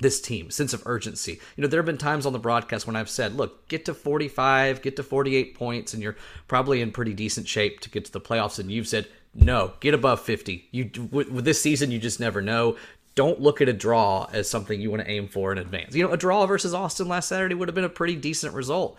this 0.02 0.20
team, 0.20 0.52
sense 0.52 0.74
of 0.74 0.84
urgency. 0.86 1.40
You 1.56 1.62
know, 1.62 1.68
there 1.68 1.80
have 1.80 1.86
been 1.86 1.98
times 1.98 2.26
on 2.26 2.34
the 2.34 2.40
broadcast 2.40 2.88
when 2.88 2.96
I've 2.96 3.10
said, 3.10 3.36
look, 3.36 3.68
get 3.68 3.86
to 3.86 3.94
45, 3.94 4.82
get 4.82 4.96
to 4.98 5.04
48 5.04 5.56
points, 5.56 5.94
and 5.94 6.04
you're 6.04 6.18
probably 6.48 6.82
in 6.82 6.92
pretty 6.92 7.14
decent 7.14 7.48
shape 7.48 7.80
to 7.82 7.90
get 7.90 8.06
to 8.06 8.12
the 8.12 8.22
playoffs. 8.22 8.60
And 8.60 8.72
you've 8.72 8.88
said, 8.88 9.08
no, 9.34 9.74
get 9.80 9.94
above 9.94 10.22
50. 10.22 10.68
You 10.72 10.90
with 11.12 11.46
this 11.46 11.62
season, 11.62 11.92
you 11.92 12.00
just 12.00 12.20
never 12.20 12.42
know 12.42 12.78
don't 13.16 13.42
look 13.42 13.62
at 13.62 13.68
a 13.68 13.74
draw 13.74 14.28
as 14.32 14.50
something 14.50 14.80
you 14.80 14.90
want 14.90 15.04
to 15.04 15.10
aim 15.10 15.28
for 15.28 15.52
in 15.52 15.58
advance. 15.58 15.94
You 15.94 16.04
know, 16.04 16.14
a 16.14 16.18
draw 16.18 16.46
versus 16.46 16.74
Austin 16.74 17.08
last 17.08 17.28
Saturday 17.28 17.56
would 17.56 17.68
have 17.68 17.76
been 17.76 17.84
a 17.84 17.90
pretty 17.90 18.16
decent 18.16 18.54
result. 18.54 18.98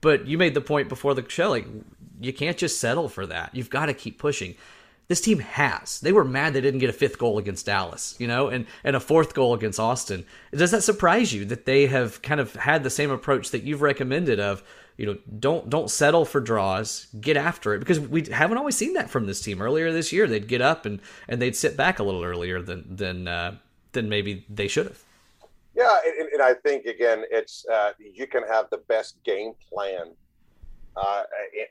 But 0.00 0.26
you 0.26 0.38
made 0.38 0.54
the 0.54 0.60
point 0.60 0.88
before 0.88 1.14
the 1.14 1.24
show, 1.28 1.50
like 1.50 1.66
you 2.20 2.32
can't 2.32 2.56
just 2.56 2.80
settle 2.80 3.08
for 3.08 3.26
that. 3.26 3.54
You've 3.54 3.70
got 3.70 3.86
to 3.86 3.94
keep 3.94 4.18
pushing. 4.18 4.54
This 5.08 5.20
team 5.22 5.38
has. 5.38 6.00
They 6.00 6.12
were 6.12 6.24
mad 6.24 6.52
they 6.52 6.60
didn't 6.60 6.80
get 6.80 6.90
a 6.90 6.94
fifth 6.94 7.18
goal 7.18 7.38
against 7.38 7.64
Dallas, 7.66 8.14
you 8.18 8.26
know, 8.26 8.48
and, 8.48 8.66
and 8.84 8.94
a 8.94 9.00
fourth 9.00 9.34
goal 9.34 9.54
against 9.54 9.80
Austin. 9.80 10.26
Does 10.52 10.70
that 10.70 10.82
surprise 10.82 11.32
you 11.32 11.46
that 11.46 11.64
they 11.64 11.86
have 11.86 12.20
kind 12.20 12.40
of 12.40 12.54
had 12.54 12.82
the 12.82 12.90
same 12.90 13.10
approach 13.10 13.50
that 13.50 13.62
you've 13.62 13.82
recommended 13.82 14.38
of 14.38 14.62
you 14.98 15.06
know, 15.06 15.16
don't 15.38 15.70
don't 15.70 15.88
settle 15.88 16.24
for 16.24 16.40
draws. 16.40 17.06
Get 17.20 17.36
after 17.36 17.72
it 17.72 17.78
because 17.78 18.00
we 18.00 18.24
haven't 18.24 18.58
always 18.58 18.76
seen 18.76 18.94
that 18.94 19.08
from 19.08 19.26
this 19.26 19.40
team. 19.40 19.62
Earlier 19.62 19.92
this 19.92 20.12
year, 20.12 20.26
they'd 20.26 20.48
get 20.48 20.60
up 20.60 20.84
and 20.84 21.00
and 21.28 21.40
they'd 21.40 21.56
sit 21.56 21.76
back 21.76 22.00
a 22.00 22.02
little 22.02 22.24
earlier 22.24 22.60
than 22.60 22.84
than 22.96 23.28
uh, 23.28 23.54
than 23.92 24.08
maybe 24.08 24.44
they 24.50 24.66
should 24.66 24.86
have. 24.86 25.02
Yeah, 25.76 25.96
and, 26.04 26.28
and 26.32 26.42
I 26.42 26.54
think 26.54 26.86
again, 26.86 27.22
it's 27.30 27.64
uh, 27.72 27.92
you 27.98 28.26
can 28.26 28.42
have 28.48 28.68
the 28.70 28.78
best 28.88 29.22
game 29.22 29.52
plan 29.72 30.14
uh, 30.96 31.22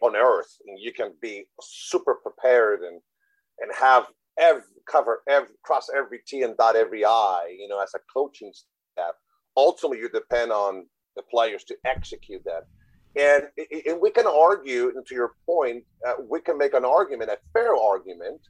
on 0.02 0.16
earth, 0.16 0.62
and 0.66 0.80
you 0.80 0.94
can 0.94 1.12
be 1.20 1.48
super 1.62 2.16
prepared 2.16 2.84
and 2.84 3.02
and 3.60 3.72
have 3.78 4.06
every 4.38 4.62
cover 4.90 5.22
every 5.28 5.50
cross 5.64 5.88
every 5.96 6.20
T 6.26 6.44
and 6.44 6.56
dot 6.58 6.76
every 6.76 7.04
I. 7.06 7.56
You 7.58 7.68
know, 7.68 7.82
as 7.82 7.94
a 7.96 8.00
coaching 8.14 8.54
staff, 8.54 9.14
ultimately 9.56 10.00
you 10.00 10.10
depend 10.10 10.52
on 10.52 10.86
the 11.16 11.24
players 11.24 11.64
to 11.66 11.76
execute 11.86 12.44
that. 12.46 12.68
And, 13.16 13.48
and 13.88 14.00
we 14.00 14.12
can 14.12 14.28
argue, 14.28 14.92
and 14.96 15.06
to 15.08 15.16
your 15.16 15.32
point, 15.46 15.84
uh, 16.08 16.14
we 16.30 16.40
can 16.40 16.58
make 16.58 16.76
an 16.76 16.86
argument, 16.86 17.32
a 17.32 17.40
fair 17.52 17.76
argument, 17.76 18.42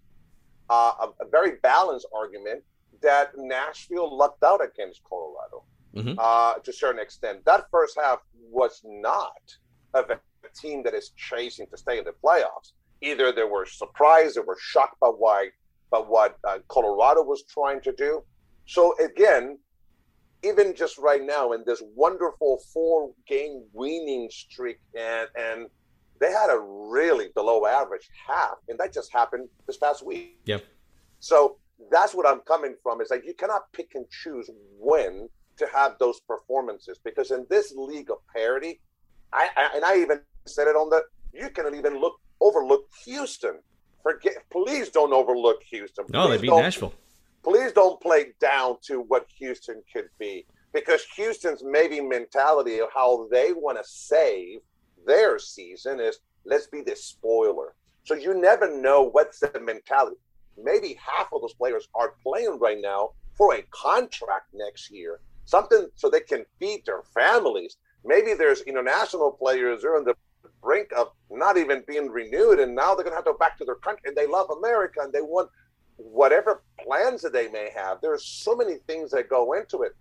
uh, 0.69 0.91
a, 1.01 1.23
a, 1.23 1.29
very 1.31 1.53
balanced 1.63 2.07
argument 2.13 2.63
that 3.01 3.31
Nashville 3.37 4.15
lucked 4.15 4.43
out 4.43 4.59
against 4.61 5.01
Colorado 5.05 5.63
mm-hmm. 5.95 6.19
uh, 6.19 6.55
to 6.55 6.71
a 6.71 6.73
certain 6.73 7.01
extent. 7.01 7.45
That 7.45 7.67
first 7.71 7.97
half 7.97 8.19
was 8.51 8.81
not 8.83 9.31
a, 9.93 9.99
a 9.99 10.19
team 10.59 10.83
that 10.83 10.93
is 10.93 11.11
chasing 11.15 11.67
to 11.67 11.77
stay 11.77 11.99
in 11.99 12.03
the 12.03 12.13
playoffs. 12.23 12.73
Either 13.01 13.31
they 13.31 13.43
were 13.43 13.65
surprised, 13.65 14.35
they 14.35 14.41
were 14.41 14.57
shocked 14.59 14.99
by 14.99 15.07
why, 15.07 15.49
by 15.91 15.99
what 15.99 16.37
uh, 16.47 16.59
Colorado 16.67 17.23
was 17.23 17.43
trying 17.43 17.81
to 17.81 17.91
do. 17.93 18.23
So 18.65 18.95
again, 18.99 19.57
even 20.43 20.75
just 20.75 20.97
right 20.97 21.23
now 21.23 21.53
in 21.53 21.63
this 21.65 21.81
wonderful 21.95 22.61
four 22.73 23.11
game 23.27 23.63
winning 23.73 24.29
streak 24.31 24.79
and 24.97 25.27
and 25.37 25.67
they 26.19 26.31
had 26.31 26.49
a 26.49 26.59
really 26.59 27.27
below 27.35 27.65
average 27.65 28.09
half 28.27 28.57
and 28.69 28.79
that 28.79 28.93
just 28.93 29.11
happened 29.11 29.47
this 29.65 29.77
past 29.77 30.05
week 30.05 30.39
yep 30.45 30.63
so 31.19 31.57
that's 31.91 32.13
what 32.13 32.27
i'm 32.27 32.39
coming 32.41 32.75
from 32.83 33.01
is 33.01 33.09
that 33.09 33.25
you 33.25 33.33
cannot 33.33 33.71
pick 33.73 33.91
and 33.95 34.05
choose 34.09 34.49
when 34.79 35.27
to 35.57 35.67
have 35.73 35.95
those 35.99 36.19
performances 36.21 36.99
because 37.03 37.31
in 37.31 37.45
this 37.49 37.73
league 37.75 38.11
of 38.11 38.17
parity 38.35 38.79
I, 39.33 39.49
I 39.55 39.69
and 39.75 39.85
i 39.85 39.97
even 39.97 40.21
said 40.45 40.67
it 40.67 40.75
on 40.75 40.89
the 40.89 41.03
you 41.33 41.49
can 41.49 41.73
even 41.73 41.99
look 41.99 42.19
overlook 42.41 42.87
houston 43.05 43.59
forget 44.03 44.35
please 44.51 44.89
don't 44.89 45.13
overlook 45.13 45.61
houston 45.63 46.05
no 46.09 46.29
they 46.29 46.37
beat 46.37 46.51
nashville 46.51 46.93
please 47.47 47.71
don't 47.71 48.01
play 48.01 48.33
down 48.41 48.75
to 48.81 48.99
what 48.99 49.25
Houston 49.37 49.81
could 49.93 50.09
be 50.19 50.45
because 50.73 51.05
Houston's 51.15 51.63
maybe 51.63 52.01
mentality 52.01 52.79
of 52.79 52.89
how 52.93 53.25
they 53.31 53.53
want 53.53 53.77
to 53.77 53.83
save 53.85 54.59
their 55.05 55.39
season 55.39 56.01
is 56.01 56.19
let's 56.43 56.67
be 56.67 56.81
the 56.81 56.93
spoiler. 56.93 57.73
So 58.03 58.15
you 58.15 58.33
never 58.33 58.81
know 58.81 59.03
what's 59.03 59.39
the 59.39 59.61
mentality. 59.61 60.17
Maybe 60.61 60.99
half 60.99 61.31
of 61.31 61.39
those 61.39 61.53
players 61.53 61.87
are 61.95 62.15
playing 62.21 62.59
right 62.59 62.81
now 62.81 63.11
for 63.37 63.55
a 63.55 63.63
contract 63.71 64.47
next 64.53 64.91
year, 64.91 65.21
something 65.45 65.87
so 65.95 66.09
they 66.09 66.19
can 66.19 66.45
feed 66.59 66.81
their 66.85 67.03
families. 67.13 67.77
Maybe 68.03 68.33
there's 68.33 68.59
international 68.61 69.31
players 69.31 69.83
who 69.83 69.87
are 69.89 69.97
on 69.97 70.03
the 70.03 70.15
brink 70.61 70.91
of 70.97 71.11
not 71.29 71.57
even 71.57 71.83
being 71.87 72.09
renewed, 72.09 72.59
and 72.59 72.75
now 72.75 72.95
they're 72.95 73.03
going 73.03 73.11
to 73.11 73.15
have 73.17 73.25
to 73.25 73.31
go 73.31 73.37
back 73.37 73.57
to 73.57 73.65
their 73.65 73.75
country, 73.75 74.03
and 74.07 74.17
they 74.17 74.27
love 74.27 74.49
America 74.49 74.99
and 75.01 75.13
they 75.13 75.21
want 75.21 75.49
whatever 75.97 76.63
plans 76.83 77.21
that 77.21 77.33
they 77.33 77.49
may 77.49 77.69
have, 77.75 77.99
there's 78.01 78.23
so 78.23 78.55
many 78.55 78.75
things 78.87 79.11
that 79.11 79.29
go 79.29 79.53
into 79.53 79.81
it. 79.81 79.95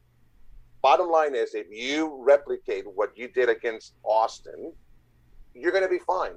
Bottom 0.83 1.11
line 1.11 1.35
is, 1.35 1.55
if 1.55 1.67
you 1.71 2.23
replicate 2.23 2.85
what 2.95 3.17
you 3.17 3.29
did 3.29 3.49
against 3.49 3.95
Austin, 4.05 4.73
you're 5.55 5.73
going 5.73 5.83
to 5.83 5.91
be 5.91 5.99
fine. 6.07 6.35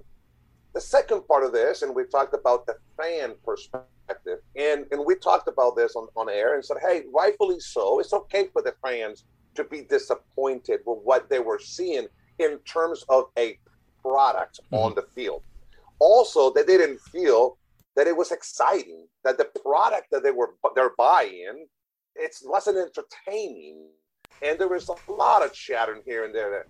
The 0.74 0.82
second 0.82 1.28
part 1.28 1.44
of 1.44 1.52
this, 1.52 1.82
and 1.82 1.94
we've 1.94 2.10
talked 2.10 2.34
about 2.34 2.66
the 2.66 2.78
fan 2.98 3.36
perspective, 3.44 4.40
and, 4.56 4.86
and 4.92 5.06
we 5.06 5.16
talked 5.16 5.48
about 5.48 5.76
this 5.76 5.96
on, 5.96 6.08
on 6.16 6.30
air 6.30 6.56
and 6.56 6.64
said, 6.64 6.78
hey, 6.82 7.04
rightfully 7.14 7.60
so, 7.60 8.00
it's 8.00 8.14
okay 8.14 8.48
for 8.54 8.62
the 8.62 8.74
fans 8.84 9.26
to 9.56 9.64
be 9.64 9.82
disappointed 9.82 10.80
with 10.86 11.00
what 11.04 11.30
they 11.30 11.40
were 11.40 11.60
seeing 11.60 12.08
in 12.40 12.58
terms 12.60 13.04
of 13.10 13.26
a 13.38 13.60
product 14.02 14.60
mm-hmm. 14.66 14.76
on 14.76 14.96
the 14.96 15.04
field. 15.16 15.44
Also, 16.00 16.52
that 16.54 16.68
they 16.68 16.78
didn't 16.78 17.02
feel 17.02 17.58
that 17.96 18.08
it 18.08 18.16
was 18.16 18.32
exciting, 18.32 19.08
that 19.24 19.38
the 19.38 19.50
product 19.62 20.08
that 20.12 20.24
they 20.24 20.32
were 20.32 20.52
they're 20.76 20.94
buying, 20.98 21.68
it 22.16 22.36
wasn't 22.46 22.78
entertaining, 22.78 23.90
and 24.42 24.58
there 24.58 24.70
was 24.70 24.90
a 24.90 25.12
lot 25.12 25.44
of 25.44 25.54
chattering 25.54 26.02
here 26.06 26.24
and 26.26 26.34
there. 26.34 26.68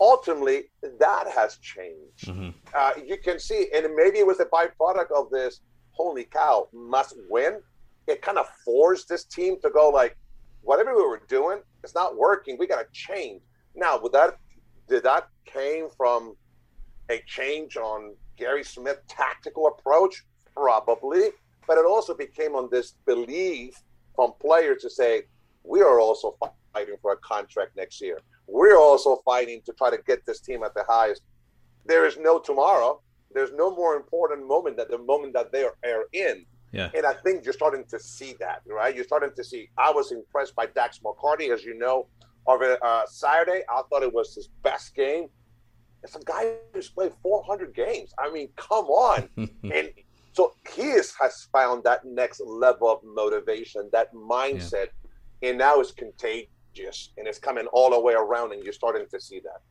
Ultimately, 0.00 0.64
that 0.98 1.28
has 1.28 1.56
changed. 1.58 2.26
Mm-hmm. 2.26 2.50
Uh, 2.74 2.92
you 3.06 3.16
can 3.16 3.38
see, 3.38 3.68
and 3.74 3.86
maybe 3.94 4.18
it 4.18 4.26
was 4.26 4.40
a 4.40 4.46
byproduct 4.46 5.10
of 5.10 5.30
this. 5.30 5.60
Holy 5.92 6.24
cow, 6.24 6.68
must 6.74 7.14
win. 7.30 7.60
It 8.06 8.20
kind 8.20 8.36
of 8.36 8.46
forced 8.64 9.08
this 9.08 9.24
team 9.24 9.56
to 9.62 9.70
go 9.70 9.88
like, 9.88 10.16
whatever 10.60 10.94
we 10.94 11.02
were 11.02 11.22
doing, 11.28 11.60
it's 11.82 11.94
not 11.94 12.16
working. 12.16 12.56
We 12.58 12.66
got 12.66 12.82
to 12.82 12.86
change. 12.92 13.40
Now, 13.74 13.98
with 13.98 14.12
that, 14.12 14.36
did 14.88 15.04
that 15.04 15.28
came 15.44 15.88
from 15.96 16.36
a 17.10 17.22
change 17.26 17.76
on 17.76 18.14
Gary 18.36 18.64
Smith 18.64 19.00
tactical 19.08 19.66
approach? 19.68 20.24
probably, 20.56 21.30
but 21.66 21.78
it 21.78 21.84
also 21.84 22.14
became 22.14 22.54
on 22.54 22.68
this 22.72 22.94
belief 23.06 23.80
from 24.16 24.32
players 24.40 24.82
to 24.82 24.90
say, 24.90 25.22
we 25.62 25.82
are 25.82 26.00
also 26.00 26.36
fighting 26.72 26.96
for 27.02 27.12
a 27.12 27.16
contract 27.18 27.76
next 27.76 28.00
year. 28.00 28.18
We're 28.46 28.78
also 28.78 29.20
fighting 29.24 29.60
to 29.66 29.72
try 29.72 29.90
to 29.90 29.98
get 30.06 30.24
this 30.24 30.40
team 30.40 30.62
at 30.62 30.74
the 30.74 30.84
highest. 30.88 31.22
There 31.84 32.06
is 32.06 32.16
no 32.16 32.38
tomorrow. 32.38 33.00
There's 33.34 33.52
no 33.52 33.74
more 33.74 33.96
important 33.96 34.46
moment 34.46 34.78
than 34.78 34.86
the 34.90 34.98
moment 34.98 35.34
that 35.34 35.52
they 35.52 35.64
are, 35.64 36.04
in. 36.12 36.46
Yeah. 36.72 36.90
And 36.94 37.04
I 37.04 37.14
think 37.14 37.44
you're 37.44 37.52
starting 37.52 37.84
to 37.90 37.98
see 37.98 38.34
that, 38.40 38.62
right? 38.66 38.94
You're 38.94 39.04
starting 39.04 39.30
to 39.36 39.44
see. 39.44 39.68
I 39.76 39.90
was 39.90 40.12
impressed 40.12 40.54
by 40.54 40.66
Dax 40.66 41.00
McCarty, 41.00 41.52
as 41.52 41.64
you 41.64 41.76
know, 41.76 42.06
over 42.46 42.78
uh, 42.82 43.02
Saturday. 43.06 43.62
I 43.68 43.82
thought 43.90 44.02
it 44.02 44.12
was 44.12 44.34
his 44.34 44.48
best 44.62 44.94
game. 44.94 45.28
It's 46.06 46.14
a 46.14 46.20
guy 46.20 46.54
who's 46.72 46.88
played 46.88 47.12
400 47.20 47.74
games. 47.74 48.14
I 48.16 48.30
mean, 48.30 48.48
come 48.56 48.86
on. 48.86 49.28
and 49.36 49.90
so 50.32 50.54
he 50.72 50.82
is, 50.82 51.14
has 51.20 51.48
found 51.52 51.82
that 51.84 52.04
next 52.04 52.40
level 52.44 52.88
of 52.88 53.00
motivation, 53.02 53.88
that 53.92 54.14
mindset. 54.14 54.88
and 55.42 55.58
now 55.58 55.80
it's 55.80 55.90
contagious 55.90 57.10
and 57.16 57.26
it's 57.26 57.38
coming 57.38 57.66
all 57.72 57.90
the 57.90 58.00
way 58.00 58.14
around, 58.14 58.52
and 58.52 58.62
you're 58.62 58.72
starting 58.72 59.06
to 59.10 59.20
see 59.20 59.40
that. 59.40 59.62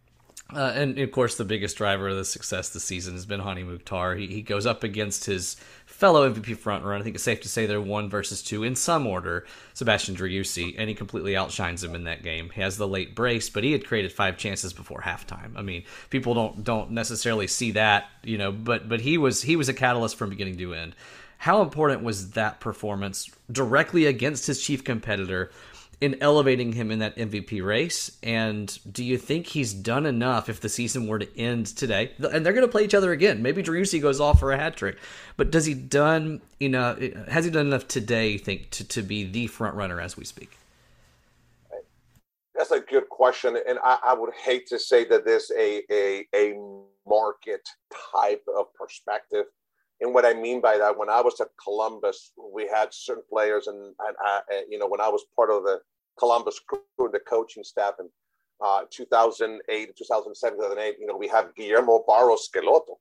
Uh, 0.53 0.71
and 0.75 0.99
of 0.99 1.11
course, 1.11 1.37
the 1.37 1.45
biggest 1.45 1.77
driver 1.77 2.09
of 2.09 2.17
the 2.17 2.25
success 2.25 2.69
this 2.69 2.83
season 2.83 3.13
has 3.13 3.25
been 3.25 3.39
Hany 3.39 3.63
Mukhtar. 3.63 4.15
He, 4.15 4.27
he 4.27 4.41
goes 4.41 4.65
up 4.65 4.83
against 4.83 5.25
his 5.25 5.55
fellow 5.95 6.29
MVP 6.29 6.57
frontrunner. 6.57 6.99
I 6.99 7.01
think 7.01 7.15
it's 7.15 7.23
safe 7.23 7.39
to 7.39 7.47
say 7.47 7.65
they're 7.65 7.79
one 7.79 8.09
versus 8.09 8.41
two 8.41 8.63
in 8.63 8.75
some 8.75 9.07
order. 9.07 9.45
Sebastian 9.73 10.13
Driussi, 10.13 10.75
and 10.77 10.89
he 10.89 10.93
completely 10.93 11.37
outshines 11.37 11.85
him 11.85 11.95
in 11.95 12.03
that 12.03 12.21
game. 12.21 12.49
He 12.49 12.59
has 12.59 12.75
the 12.75 12.87
late 12.87 13.15
brace, 13.15 13.49
but 13.49 13.63
he 13.63 13.71
had 13.71 13.87
created 13.87 14.11
five 14.11 14.35
chances 14.37 14.73
before 14.73 14.99
halftime. 14.99 15.53
I 15.55 15.61
mean, 15.61 15.83
people 16.09 16.33
don't 16.33 16.65
don't 16.65 16.91
necessarily 16.91 17.47
see 17.47 17.71
that, 17.71 18.09
you 18.23 18.37
know, 18.37 18.51
but 18.51 18.89
but 18.89 18.99
he 18.99 19.17
was 19.17 19.43
he 19.43 19.55
was 19.55 19.69
a 19.69 19.73
catalyst 19.73 20.17
from 20.17 20.29
beginning 20.29 20.57
to 20.57 20.73
end. 20.73 20.95
How 21.37 21.61
important 21.61 22.03
was 22.03 22.31
that 22.31 22.59
performance 22.59 23.31
directly 23.49 24.05
against 24.05 24.47
his 24.47 24.61
chief 24.61 24.83
competitor? 24.83 25.49
In 26.01 26.21
elevating 26.21 26.73
him 26.73 26.91
in 26.91 26.99
that 26.99 27.15
MVP 27.15 27.63
race? 27.63 28.17
And 28.21 28.77
do 28.91 29.03
you 29.03 29.17
think 29.17 29.47
he's 29.47 29.73
done 29.73 30.05
enough 30.05 30.49
if 30.49 30.59
the 30.59 30.69
season 30.69 31.07
were 31.07 31.19
to 31.19 31.39
end 31.39 31.67
today? 31.67 32.11
And 32.17 32.45
they're 32.45 32.53
going 32.53 32.65
to 32.65 32.71
play 32.71 32.83
each 32.83 32.93
other 32.93 33.11
again. 33.11 33.41
Maybe 33.41 33.63
Driussi 33.63 34.01
goes 34.01 34.19
off 34.19 34.39
for 34.39 34.51
a 34.51 34.57
hat 34.57 34.75
trick, 34.77 34.97
but 35.37 35.51
does 35.51 35.65
he 35.65 35.73
done 35.73 36.41
enough? 36.59 36.99
Has 37.27 37.45
he 37.45 37.51
done 37.51 37.67
enough 37.67 37.87
today? 37.87 38.29
You 38.29 38.39
think 38.39 38.69
to, 38.71 38.87
to 38.87 39.01
be 39.01 39.23
the 39.23 39.47
front 39.47 39.75
runner 39.75 39.99
as 40.01 40.17
we 40.17 40.25
speak? 40.25 40.57
That's 42.55 42.71
a 42.71 42.79
good 42.79 43.09
question, 43.09 43.57
and 43.67 43.77
I, 43.83 43.97
I 44.01 44.13
would 44.13 44.33
hate 44.33 44.65
to 44.67 44.79
say 44.79 45.03
that 45.05 45.25
there's 45.25 45.51
a, 45.51 45.81
a 45.91 46.25
a 46.33 46.53
market 47.05 47.67
type 48.13 48.43
of 48.57 48.73
perspective. 48.73 49.45
And 50.01 50.13
what 50.13 50.25
I 50.25 50.33
mean 50.33 50.59
by 50.59 50.77
that, 50.77 50.97
when 50.97 51.09
I 51.09 51.21
was 51.21 51.39
at 51.39 51.47
Columbus, 51.63 52.31
we 52.53 52.67
had 52.67 52.93
certain 52.93 53.23
players, 53.29 53.67
and, 53.67 53.77
and 53.77 54.15
I, 54.19 54.41
you 54.69 54.77
know, 54.77 54.87
when 54.87 54.99
I 54.99 55.07
was 55.07 55.23
part 55.35 55.49
of 55.49 55.63
the 55.63 55.79
Columbus 56.19 56.59
crew 56.59 56.81
and 56.99 57.13
the 57.13 57.19
coaching 57.19 57.63
staff 57.63 57.93
in 57.99 58.09
uh, 58.63 58.81
2008, 58.91 59.95
2007, 59.97 60.59
2008, 60.59 60.95
you 60.99 61.07
know, 61.07 61.15
we 61.15 61.27
have 61.27 61.55
Guillermo 61.55 62.03
Barros 62.07 62.49
Schelotto. 62.53 62.95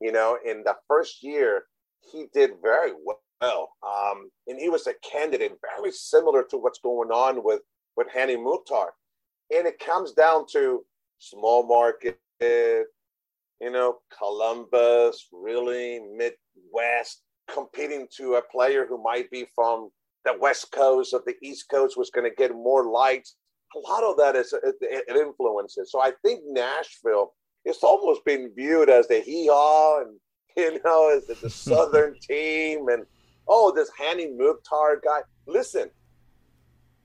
You 0.00 0.12
know, 0.12 0.38
in 0.44 0.62
the 0.64 0.74
first 0.88 1.22
year, 1.22 1.64
he 2.00 2.26
did 2.34 2.52
very 2.62 2.92
well, 3.40 3.70
um, 3.86 4.28
and 4.48 4.58
he 4.58 4.68
was 4.68 4.86
a 4.86 4.94
candidate 5.08 5.52
very 5.78 5.92
similar 5.92 6.42
to 6.50 6.58
what's 6.58 6.80
going 6.80 7.10
on 7.10 7.44
with 7.44 7.60
with 7.96 8.08
Hany 8.12 8.36
Mukhtar. 8.36 8.92
And 9.54 9.66
it 9.66 9.78
comes 9.78 10.12
down 10.12 10.46
to 10.52 10.84
small 11.18 11.66
market, 11.66 12.18
you 13.64 13.70
know, 13.70 13.96
Columbus, 14.16 15.28
really 15.32 15.98
Midwest, 16.14 17.22
competing 17.50 18.06
to 18.18 18.34
a 18.34 18.42
player 18.52 18.84
who 18.86 19.02
might 19.02 19.30
be 19.30 19.46
from 19.54 19.88
the 20.26 20.36
West 20.38 20.70
Coast 20.70 21.14
or 21.14 21.22
the 21.24 21.34
East 21.42 21.70
Coast 21.70 21.96
was 21.96 22.10
going 22.10 22.28
to 22.28 22.36
get 22.36 22.52
more 22.52 22.84
lights. 22.84 23.36
A 23.74 23.78
lot 23.90 24.04
of 24.04 24.18
that 24.18 24.36
is 24.36 24.52
it, 24.52 24.74
it 24.82 25.16
influences. 25.16 25.90
So 25.90 26.02
I 26.02 26.12
think 26.22 26.42
Nashville 26.46 27.32
it's 27.64 27.82
almost 27.82 28.22
been 28.26 28.52
viewed 28.54 28.90
as 28.90 29.08
the 29.08 29.20
hee 29.20 29.48
haw 29.50 30.02
and 30.02 30.18
you 30.58 30.78
know 30.84 31.16
as 31.16 31.26
the, 31.26 31.34
the 31.40 31.50
Southern 31.68 32.16
team 32.20 32.88
and 32.88 33.04
oh 33.48 33.72
this 33.74 33.90
Hany 33.98 34.30
Mukhtar 34.30 35.00
guy. 35.02 35.20
Listen, 35.46 35.88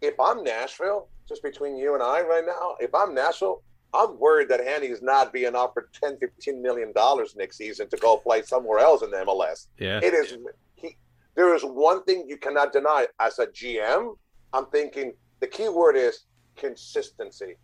if 0.02 0.20
I'm 0.20 0.44
Nashville, 0.44 1.08
just 1.26 1.42
between 1.42 1.78
you 1.78 1.94
and 1.94 2.04
I 2.04 2.22
right 2.22 2.46
now, 2.46 2.76
if 2.82 2.94
I'm 2.94 3.16
Nashville, 3.16 3.64
I'm 3.94 4.20
worried 4.20 4.50
that 4.50 4.60
Hany's 4.60 5.02
not 5.02 5.34
being 5.34 5.56
offered 5.56 5.90
10, 6.00 6.18
15 6.20 6.62
million 6.62 6.92
dollars 6.94 7.36
next 7.36 7.58
season 7.58 7.90
to 7.90 7.98
go 7.98 8.18
play 8.18 8.44
somewhere 8.44 8.80
else 8.80 9.02
in 9.02 9.12
the 9.12 9.18
MLS. 9.18 9.68
Yeah. 9.80 10.00
It 10.04 10.14
is 10.14 10.38
he 10.76 10.96
there 11.36 11.56
is 11.56 11.64
one 11.64 12.04
thing 12.04 12.26
you 12.28 12.38
cannot 12.38 12.72
deny 12.72 13.08
as 13.20 13.40
a 13.40 13.48
GM. 13.48 14.16
I'm 14.54 14.66
thinking 14.68 15.14
the 15.40 15.48
key 15.48 15.70
word 15.70 15.96
is 15.96 16.26
consistency. 16.56 17.56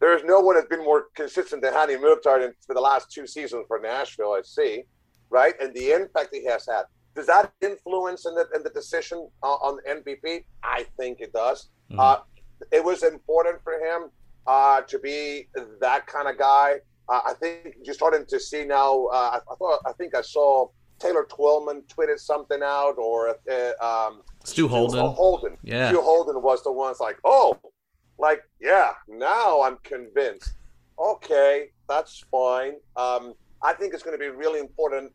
There 0.00 0.16
is 0.16 0.24
no 0.24 0.40
one 0.40 0.56
that's 0.56 0.68
been 0.68 0.84
more 0.84 1.06
consistent 1.14 1.62
than 1.62 1.72
Hany 1.72 1.96
Mukhtar 1.96 2.54
for 2.66 2.74
the 2.74 2.80
last 2.80 3.10
two 3.10 3.26
seasons 3.26 3.64
for 3.68 3.78
Nashville, 3.78 4.32
I 4.32 4.42
see, 4.42 4.82
right? 5.30 5.54
And 5.60 5.72
the 5.74 5.92
impact 5.92 6.30
he 6.32 6.44
has 6.46 6.66
had. 6.66 6.84
Does 7.14 7.26
that 7.26 7.52
influence 7.60 8.26
in 8.26 8.34
the, 8.34 8.46
in 8.54 8.64
the 8.64 8.70
decision 8.70 9.28
uh, 9.42 9.46
on 9.46 9.78
MVP? 9.88 10.44
I 10.64 10.84
think 10.98 11.20
it 11.20 11.32
does. 11.32 11.68
Mm-hmm. 11.90 12.00
Uh, 12.00 12.16
it 12.72 12.84
was 12.84 13.04
important 13.04 13.62
for 13.62 13.74
him 13.74 14.10
uh, 14.46 14.80
to 14.82 14.98
be 14.98 15.48
that 15.80 16.06
kind 16.06 16.28
of 16.28 16.38
guy. 16.38 16.76
Uh, 17.08 17.20
I 17.26 17.34
think 17.34 17.76
you're 17.82 17.94
starting 17.94 18.24
to 18.26 18.40
see 18.40 18.64
now. 18.64 19.06
Uh, 19.06 19.38
I, 19.38 19.38
I, 19.50 19.54
thought 19.56 19.80
I 19.86 19.92
think 19.92 20.14
I 20.14 20.22
saw 20.22 20.68
Taylor 20.98 21.26
Twellman 21.28 21.82
tweeted 21.86 22.18
something 22.18 22.60
out, 22.62 22.94
or 22.98 23.36
uh, 23.50 23.84
um, 23.84 24.22
Stu 24.44 24.68
Holden. 24.68 25.00
Stu 25.00 25.08
Holden. 25.08 25.56
Yeah. 25.62 25.90
Stu 25.90 26.00
Holden 26.00 26.42
was 26.42 26.62
the 26.62 26.72
ones 26.72 26.98
like, 27.00 27.18
oh, 27.24 27.58
like 28.18 28.42
yeah. 28.60 28.92
Now 29.08 29.62
I'm 29.62 29.78
convinced. 29.82 30.54
Okay, 30.98 31.70
that's 31.88 32.24
fine. 32.30 32.74
Um, 32.96 33.34
I 33.62 33.72
think 33.72 33.94
it's 33.94 34.02
going 34.02 34.16
to 34.16 34.22
be 34.22 34.28
really 34.28 34.60
important 34.60 35.12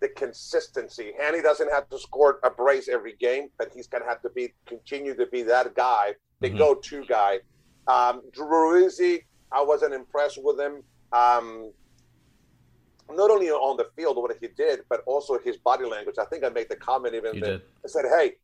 the 0.00 0.08
consistency. 0.08 1.12
Hany 1.18 1.40
doesn't 1.40 1.70
have 1.70 1.88
to 1.90 1.98
score 1.98 2.40
a 2.42 2.50
brace 2.50 2.88
every 2.88 3.14
game, 3.20 3.48
but 3.56 3.70
he's 3.72 3.86
going 3.86 4.02
to 4.02 4.08
have 4.08 4.20
to 4.22 4.30
be 4.30 4.52
continue 4.66 5.14
to 5.14 5.26
be 5.26 5.42
that 5.44 5.76
guy, 5.76 6.14
the 6.40 6.48
mm-hmm. 6.48 6.58
go-to 6.58 7.04
guy 7.04 7.38
um, 7.86 8.22
Driussi, 8.30 9.24
I 9.50 9.62
wasn't 9.62 9.94
impressed 9.94 10.38
with 10.42 10.58
him. 10.58 10.82
Um, 11.12 11.72
not 13.10 13.30
only 13.30 13.50
on 13.50 13.76
the 13.76 13.88
field 13.96 14.16
what 14.16 14.34
he 14.40 14.48
did, 14.48 14.80
but 14.88 15.02
also 15.06 15.38
his 15.38 15.58
body 15.58 15.84
language. 15.84 16.16
I 16.18 16.24
think 16.26 16.44
I 16.44 16.48
made 16.48 16.68
the 16.68 16.76
comment 16.76 17.14
even 17.14 17.40
that 17.40 17.62
I 17.84 17.88
said, 17.88 18.04
"Hey, 18.06 18.34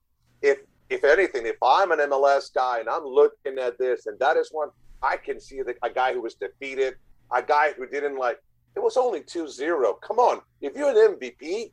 if 0.42 0.58
if 0.90 1.04
anything, 1.04 1.46
if 1.46 1.56
I'm 1.62 1.92
an 1.92 1.98
MLS 2.00 2.52
guy 2.52 2.80
and 2.80 2.88
I'm 2.88 3.04
looking 3.04 3.58
at 3.58 3.78
this, 3.78 4.06
and 4.06 4.18
that 4.18 4.36
is 4.36 4.48
one 4.50 4.70
I 5.02 5.16
can 5.16 5.40
see 5.40 5.62
the, 5.62 5.74
a 5.82 5.90
guy 5.90 6.12
who 6.12 6.22
was 6.22 6.34
defeated, 6.34 6.94
a 7.32 7.42
guy 7.42 7.72
who 7.72 7.86
didn't 7.86 8.18
like. 8.18 8.42
It 8.74 8.80
was 8.80 8.96
only 8.96 9.20
2-0. 9.20 10.00
Come 10.02 10.18
on, 10.18 10.40
if 10.60 10.76
you're 10.76 10.90
an 10.90 11.16
MVP 11.16 11.72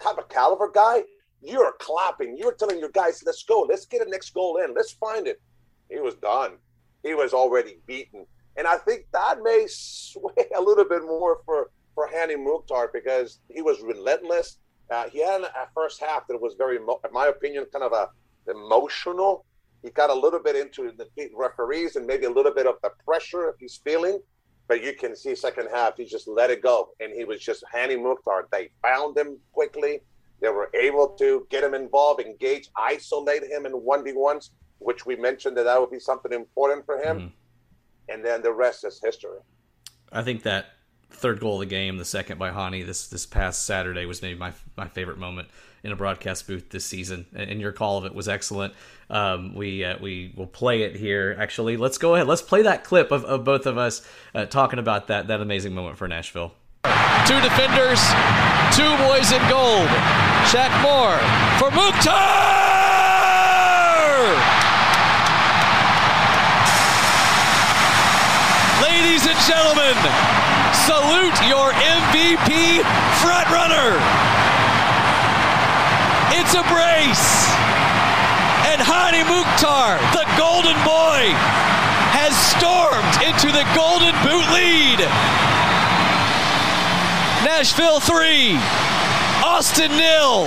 type 0.00 0.18
of 0.18 0.28
caliber 0.28 0.70
guy, 0.72 1.02
you're 1.42 1.72
clapping. 1.78 2.36
You're 2.36 2.54
telling 2.54 2.78
your 2.78 2.90
guys, 2.90 3.22
"Let's 3.24 3.42
go. 3.44 3.62
Let's 3.62 3.86
get 3.86 4.06
a 4.06 4.10
next 4.10 4.34
goal 4.34 4.58
in. 4.58 4.74
Let's 4.74 4.92
find 4.92 5.26
it." 5.26 5.40
He 5.88 6.00
was 6.00 6.14
done 6.16 6.58
he 7.04 7.14
was 7.14 7.32
already 7.32 7.78
beaten. 7.86 8.26
And 8.56 8.66
I 8.66 8.78
think 8.78 9.06
that 9.12 9.38
may 9.42 9.66
sway 9.68 10.46
a 10.56 10.60
little 10.60 10.84
bit 10.84 11.02
more 11.02 11.40
for, 11.44 11.70
for 11.94 12.08
Hany 12.08 12.36
Mukhtar 12.36 12.90
because 12.92 13.40
he 13.48 13.62
was 13.62 13.80
relentless. 13.82 14.58
Uh, 14.90 15.08
he 15.08 15.20
had 15.20 15.42
a 15.42 15.68
first 15.74 16.00
half 16.00 16.26
that 16.28 16.40
was 16.40 16.54
very, 16.56 16.76
in 16.76 16.86
my 17.12 17.26
opinion, 17.26 17.66
kind 17.72 17.84
of 17.84 17.92
a 17.92 18.08
emotional. 18.50 19.44
He 19.82 19.90
got 19.90 20.10
a 20.10 20.14
little 20.14 20.40
bit 20.40 20.56
into 20.56 20.92
the 20.96 21.08
referees 21.34 21.96
and 21.96 22.06
maybe 22.06 22.24
a 22.26 22.30
little 22.30 22.52
bit 22.52 22.66
of 22.66 22.76
the 22.82 22.90
pressure 23.04 23.54
he's 23.58 23.80
feeling. 23.84 24.20
But 24.66 24.82
you 24.82 24.94
can 24.94 25.14
see 25.14 25.34
second 25.34 25.68
half, 25.72 25.98
he 25.98 26.06
just 26.06 26.26
let 26.26 26.50
it 26.50 26.62
go. 26.62 26.90
And 27.00 27.12
he 27.12 27.24
was 27.24 27.40
just 27.40 27.64
Hany 27.70 27.96
Mukhtar. 27.96 28.48
They 28.50 28.70
found 28.82 29.16
him 29.16 29.38
quickly. 29.52 30.00
They 30.40 30.48
were 30.48 30.70
able 30.74 31.08
to 31.18 31.46
get 31.50 31.64
him 31.64 31.74
involved, 31.74 32.20
engage, 32.20 32.68
isolate 32.76 33.44
him 33.44 33.66
in 33.66 33.72
1v1s 33.72 34.50
which 34.78 35.06
we 35.06 35.16
mentioned 35.16 35.56
that 35.56 35.64
that 35.64 35.80
would 35.80 35.90
be 35.90 36.00
something 36.00 36.32
important 36.32 36.84
for 36.84 36.98
him. 36.98 37.18
Mm. 37.18 37.32
And 38.08 38.24
then 38.24 38.42
the 38.42 38.52
rest 38.52 38.84
is 38.84 39.00
history. 39.02 39.38
I 40.12 40.22
think 40.22 40.42
that 40.42 40.66
third 41.10 41.40
goal 41.40 41.54
of 41.54 41.60
the 41.60 41.66
game, 41.66 41.96
the 41.96 42.04
second 42.04 42.38
by 42.38 42.50
Hany 42.50 42.82
this 42.82 43.08
this 43.08 43.24
past 43.24 43.64
Saturday 43.64 44.04
was 44.04 44.20
maybe 44.20 44.38
my 44.38 44.52
my 44.76 44.88
favorite 44.88 45.18
moment 45.18 45.48
in 45.82 45.92
a 45.92 45.96
broadcast 45.96 46.46
booth 46.46 46.70
this 46.70 46.84
season. 46.84 47.26
And 47.34 47.60
your 47.60 47.72
call 47.72 47.98
of 47.98 48.04
it 48.04 48.14
was 48.14 48.28
excellent. 48.28 48.74
Um, 49.10 49.54
we 49.54 49.84
uh, 49.84 49.98
we 50.00 50.32
will 50.36 50.46
play 50.46 50.82
it 50.82 50.96
here. 50.96 51.36
Actually, 51.38 51.76
let's 51.76 51.98
go 51.98 52.14
ahead. 52.14 52.26
Let's 52.26 52.42
play 52.42 52.62
that 52.62 52.84
clip 52.84 53.10
of, 53.10 53.24
of 53.24 53.44
both 53.44 53.66
of 53.66 53.78
us 53.78 54.06
uh, 54.34 54.46
talking 54.46 54.78
about 54.78 55.06
that 55.08 55.28
that 55.28 55.40
amazing 55.40 55.74
moment 55.74 55.96
for 55.96 56.08
Nashville. 56.08 56.54
Two 57.26 57.40
defenders, 57.40 58.00
two 58.76 58.96
boys 58.98 59.32
in 59.32 59.40
gold. 59.48 59.88
Shaq 60.44 60.70
Moore 60.82 61.18
for 61.58 61.70
Mukhtar! 61.74 62.44
Ladies 68.84 69.24
and 69.24 69.40
gentlemen, 69.48 69.96
salute 70.84 71.38
your 71.48 71.72
MVP 71.72 72.84
frontrunner. 73.24 73.96
It's 76.36 76.52
a 76.52 76.60
brace. 76.68 77.48
And 78.68 78.82
Hany 78.84 79.24
Mukhtar, 79.24 79.96
the 80.12 80.28
golden 80.36 80.76
boy, 80.84 81.32
has 82.12 82.36
stormed 82.36 83.14
into 83.24 83.48
the 83.56 83.64
golden 83.72 84.12
boot 84.20 84.44
lead. 84.52 85.00
Nashville 87.42 88.00
3, 88.00 88.58
Austin 89.42 89.92
nil. 89.92 90.44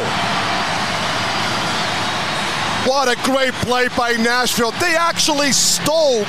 What 2.85 3.09
a 3.09 3.15
great 3.23 3.53
play 3.65 3.87
by 3.97 4.11
Nashville. 4.13 4.71
They 4.79 4.95
actually 4.95 5.53
stole 5.53 6.23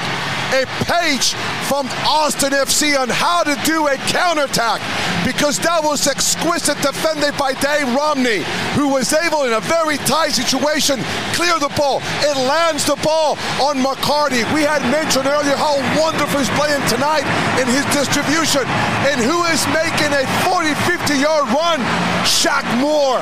a 0.52 0.64
page 0.88 1.34
from 1.68 1.87
Austin 2.06 2.52
FC 2.52 2.98
on 2.98 3.08
how 3.08 3.42
to 3.42 3.54
do 3.64 3.88
a 3.88 3.96
counterattack 4.08 4.80
because 5.24 5.58
that 5.61 5.84
was 5.84 6.06
exquisite 6.06 6.80
defended 6.80 7.37
by 7.37 7.52
Dave 7.61 7.88
Romney, 7.92 8.44
who 8.72 8.88
was 8.88 9.12
able 9.12 9.44
in 9.44 9.52
a 9.52 9.61
very 9.61 9.98
tight 10.08 10.32
situation 10.32 11.00
clear 11.37 11.58
the 11.61 11.72
ball. 11.76 12.00
It 12.24 12.37
lands 12.48 12.87
the 12.87 12.96
ball 13.04 13.37
on 13.61 13.76
McCarty. 13.76 14.42
We 14.56 14.64
had 14.64 14.80
mentioned 14.88 15.26
earlier 15.26 15.56
how 15.56 15.76
wonderful 16.00 16.40
he's 16.40 16.52
playing 16.56 16.80
tonight 16.88 17.28
in 17.61 17.68
his 17.68 17.84
distribution. 17.92 18.64
And 19.04 19.20
who 19.20 19.44
is 19.52 19.61
making 19.76 20.16
a 20.16 20.24
40, 20.48 20.72
50 20.88 21.14
yard 21.20 21.44
run? 21.52 21.80
Shaq 22.24 22.64
Moore. 22.80 23.20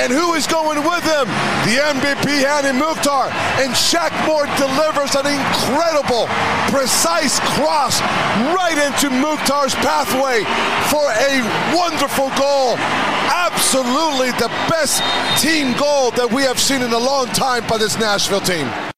And 0.00 0.12
who 0.12 0.34
is 0.34 0.46
going 0.46 0.78
with 0.78 1.04
him? 1.04 1.26
The 1.68 1.76
MVP, 1.92 2.42
Hany 2.42 2.78
Mukhtar. 2.78 3.28
And 3.60 3.72
Shaq 3.72 4.10
Moore 4.26 4.46
delivers 4.56 5.14
an 5.14 5.26
incredible, 5.26 6.26
precise 6.72 7.38
cross 7.54 8.00
right 8.56 8.78
into 8.78 9.10
Mukhtar's 9.10 9.74
pathway 9.76 10.44
for 10.88 11.12
a 11.12 11.42
wonderful 11.76 12.30
goal. 12.38 12.76
Absolutely 13.28 14.30
the 14.32 14.48
best 14.68 15.02
team 15.40 15.76
goal 15.76 16.10
that 16.12 16.30
we 16.32 16.42
have 16.42 16.58
seen 16.58 16.82
in 16.82 16.92
a 16.92 16.98
long 16.98 17.26
time 17.28 17.66
by 17.66 17.78
this 17.78 17.98
Nashville 17.98 18.40
team. 18.40 18.91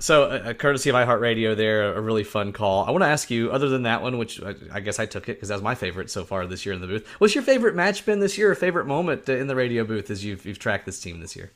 So, 0.00 0.24
uh, 0.24 0.54
courtesy 0.54 0.88
of 0.88 0.96
iHeartRadio, 0.96 1.54
there 1.54 1.94
a 1.94 2.00
really 2.00 2.24
fun 2.24 2.54
call. 2.54 2.86
I 2.86 2.90
want 2.90 3.02
to 3.02 3.08
ask 3.08 3.30
you, 3.30 3.52
other 3.52 3.68
than 3.68 3.82
that 3.82 4.00
one, 4.00 4.16
which 4.16 4.42
I, 4.42 4.54
I 4.72 4.80
guess 4.80 4.98
I 4.98 5.04
took 5.04 5.28
it 5.28 5.34
because 5.34 5.50
that 5.50 5.56
was 5.56 5.62
my 5.62 5.74
favorite 5.74 6.10
so 6.10 6.24
far 6.24 6.46
this 6.46 6.64
year 6.64 6.74
in 6.74 6.80
the 6.80 6.86
booth. 6.86 7.06
What's 7.18 7.34
your 7.34 7.44
favorite 7.44 7.74
match 7.74 8.06
been 8.06 8.18
this 8.18 8.38
year? 8.38 8.50
Or 8.50 8.54
favorite 8.54 8.86
moment 8.86 9.28
in 9.28 9.46
the 9.46 9.54
radio 9.54 9.84
booth 9.84 10.10
as 10.10 10.24
you've 10.24 10.46
you've 10.46 10.58
tracked 10.58 10.86
this 10.86 11.02
team 11.02 11.20
this 11.20 11.36
year? 11.36 11.52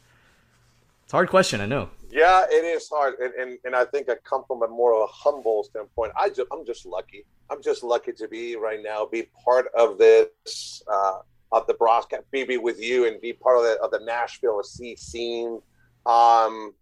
It's 1.05 1.15
a 1.15 1.17
hard 1.17 1.31
question, 1.31 1.63
I 1.63 1.67
know. 1.67 1.89
Yeah, 2.11 2.45
it 2.51 2.67
is 2.67 2.87
hard, 2.91 3.15
and 3.19 3.33
and, 3.33 3.59
and 3.65 3.75
I 3.75 3.87
think 3.87 4.11
I 4.11 4.17
come 4.17 4.45
from 4.47 4.63
a 4.63 4.69
more 4.69 4.95
of 4.95 5.09
a 5.09 5.13
humble 5.13 5.65
standpoint. 5.65 6.13
I 6.15 6.29
just 6.29 6.47
I'm 6.53 6.67
just 6.67 6.85
lucky. 6.85 7.25
I'm 7.49 7.63
just 7.63 7.83
lucky 7.83 8.13
to 8.13 8.29
be 8.29 8.57
right 8.57 8.81
now, 8.83 9.07
be 9.07 9.27
part 9.43 9.69
of 9.75 9.97
this 9.97 10.83
uh, 10.87 11.21
of 11.51 11.67
the 11.67 11.75
broadcast, 11.75 12.31
be, 12.31 12.45
be 12.45 12.59
with 12.59 12.79
you, 12.79 13.07
and 13.07 13.19
be 13.23 13.33
part 13.33 13.57
of 13.57 13.65
the 13.65 13.81
of 13.83 13.91
the 13.91 14.05
Nashville 14.05 14.63
C 14.63 14.97
scene. 14.97 15.63
Um, 16.05 16.75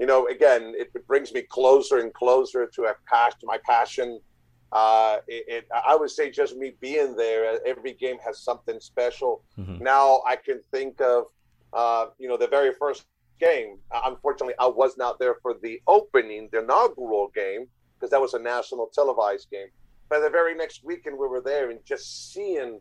you 0.00 0.06
know, 0.06 0.26
again, 0.28 0.72
it, 0.76 0.90
it, 0.94 1.06
brings 1.06 1.32
me 1.34 1.42
closer 1.42 1.98
and 1.98 2.12
closer 2.14 2.66
to 2.66 2.84
a 2.84 2.94
past, 3.06 3.36
my 3.44 3.58
passion. 3.66 4.18
Uh, 4.72 5.18
it, 5.28 5.44
it, 5.46 5.68
I 5.86 5.94
would 5.94 6.10
say 6.10 6.30
just 6.30 6.56
me 6.56 6.72
being 6.80 7.14
there, 7.14 7.52
uh, 7.52 7.58
every 7.66 7.92
game 7.92 8.16
has 8.24 8.40
something 8.40 8.80
special. 8.80 9.44
Mm-hmm. 9.58 9.84
Now 9.84 10.22
I 10.26 10.36
can 10.36 10.62
think 10.72 11.02
of, 11.02 11.24
uh, 11.74 12.06
you 12.18 12.28
know, 12.28 12.38
the 12.38 12.48
very 12.48 12.72
first 12.72 13.04
game. 13.38 13.78
Unfortunately, 14.06 14.54
I 14.58 14.68
was 14.68 14.96
not 14.96 15.18
there 15.18 15.36
for 15.42 15.54
the 15.62 15.82
opening, 15.86 16.48
the 16.50 16.60
inaugural 16.60 17.30
game, 17.34 17.66
because 17.94 18.10
that 18.10 18.20
was 18.20 18.32
a 18.32 18.38
national 18.38 18.86
televised 18.94 19.50
game. 19.50 19.68
But 20.08 20.20
the 20.20 20.30
very 20.30 20.54
next 20.54 20.82
weekend, 20.82 21.18
we 21.18 21.28
were 21.28 21.42
there 21.42 21.70
and 21.70 21.78
just 21.84 22.32
seeing 22.32 22.80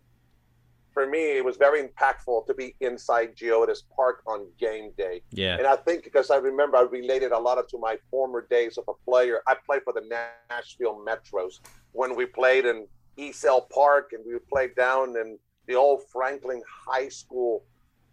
for 1.00 1.10
me, 1.10 1.38
it 1.38 1.46
was 1.46 1.56
very 1.56 1.82
impactful 1.82 2.46
to 2.46 2.54
be 2.54 2.76
inside 2.82 3.34
Geodis 3.34 3.84
Park 3.96 4.22
on 4.28 4.48
game 4.60 4.92
day. 4.98 5.22
Yeah. 5.32 5.56
And 5.58 5.66
I 5.66 5.78
think 5.78 6.04
because 6.04 6.30
I 6.30 6.36
remember 6.36 6.76
I 6.76 6.82
related 6.82 7.32
a 7.32 7.40
lot 7.40 7.58
of 7.58 7.70
to 7.70 7.78
my 7.78 7.98
former 8.12 8.46
days 8.50 8.78
of 8.78 8.84
a 8.90 8.94
player. 9.10 9.42
I 9.48 9.56
played 9.66 9.84
for 9.84 9.94
the 9.94 10.04
Nashville 10.50 11.02
Metros 11.08 11.62
when 11.94 12.18
we 12.18 12.26
played 12.26 12.66
in 12.66 12.86
Ezell 13.18 13.70
Park 13.70 14.12
and 14.12 14.26
we 14.26 14.38
played 14.52 14.76
down 14.76 15.16
in 15.16 15.40
the 15.68 15.76
old 15.76 16.02
Franklin 16.12 16.62
High 16.86 17.08
School, 17.08 17.64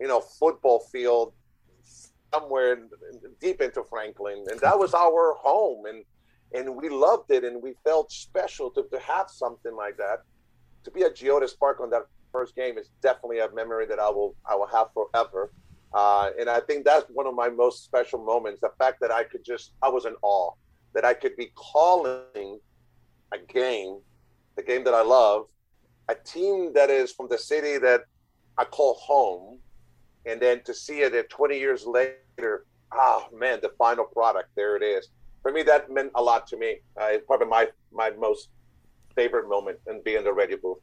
you 0.01 0.07
know, 0.07 0.21
football 0.21 0.79
field 0.93 1.33
somewhere 2.33 2.75
in, 2.75 2.89
in, 3.25 3.33
deep 3.41 3.61
into 3.61 3.83
Franklin. 3.83 4.45
And 4.49 4.61
that 4.61 4.79
was 4.79 4.95
our 4.95 5.35
home. 5.41 5.87
And 5.87 6.05
and 6.55 6.77
we 6.77 6.89
loved 6.89 7.33
it 7.33 7.43
and 7.43 7.61
we 7.61 7.75
felt 7.83 8.13
special 8.13 8.71
to, 8.71 8.85
to 8.93 9.01
have 9.01 9.29
something 9.29 9.75
like 9.75 9.97
that. 9.97 10.19
To 10.85 10.93
be 10.93 11.03
at 11.03 11.17
Geodis 11.17 11.59
Park 11.59 11.81
on 11.81 11.91
that 11.91 12.07
first 12.37 12.55
game 12.55 12.77
is 12.77 12.91
definitely 13.03 13.39
a 13.39 13.51
memory 13.53 13.87
that 13.87 13.99
I 13.99 14.11
will 14.11 14.35
I 14.51 14.55
will 14.55 14.67
have 14.79 14.89
forever. 14.93 15.51
Uh, 15.95 16.31
and 16.39 16.51
I 16.51 16.61
think 16.61 16.85
that's 16.85 17.07
one 17.09 17.27
of 17.27 17.35
my 17.35 17.49
most 17.49 17.85
special 17.85 18.23
moments. 18.23 18.61
The 18.61 18.73
fact 18.79 19.01
that 19.01 19.11
I 19.11 19.23
could 19.25 19.45
just 19.45 19.73
I 19.83 19.89
was 19.89 20.05
in 20.05 20.15
awe 20.23 20.51
that 20.95 21.05
I 21.05 21.15
could 21.15 21.37
be 21.37 21.49
calling 21.55 22.59
a 23.33 23.39
game, 23.53 24.01
the 24.57 24.63
game 24.63 24.85
that 24.85 24.95
I 24.95 25.03
love, 25.03 25.47
a 26.09 26.15
team 26.15 26.73
that 26.75 26.91
is 26.91 27.13
from 27.13 27.29
the 27.29 27.39
city 27.39 27.79
that 27.79 28.03
I 28.57 28.65
call 28.65 28.95
home, 28.95 29.59
and 30.25 30.41
then 30.41 30.63
to 30.65 30.73
see 30.73 31.01
it 31.01 31.15
at 31.15 31.29
20 31.31 31.59
years 31.59 31.87
later, 31.87 32.67
oh 32.93 33.27
man, 33.33 33.59
the 33.63 33.73
final 33.79 34.05
product, 34.05 34.51
there 34.57 34.77
it 34.77 34.83
is. 34.83 35.09
For 35.43 35.53
me, 35.53 35.63
that 35.63 35.91
meant 35.91 36.13
a 36.15 36.23
lot 36.23 36.47
to 36.49 36.57
me. 36.57 36.81
Uh, 37.01 37.09
it's 37.13 37.27
probably 37.27 37.49
my 37.49 37.69
my 37.93 38.11
most 38.11 38.51
favorite 39.15 39.49
moment 39.49 39.79
in 39.87 40.03
being 40.03 40.25
the 40.25 40.33
radio 40.33 40.59
booth. 40.59 40.79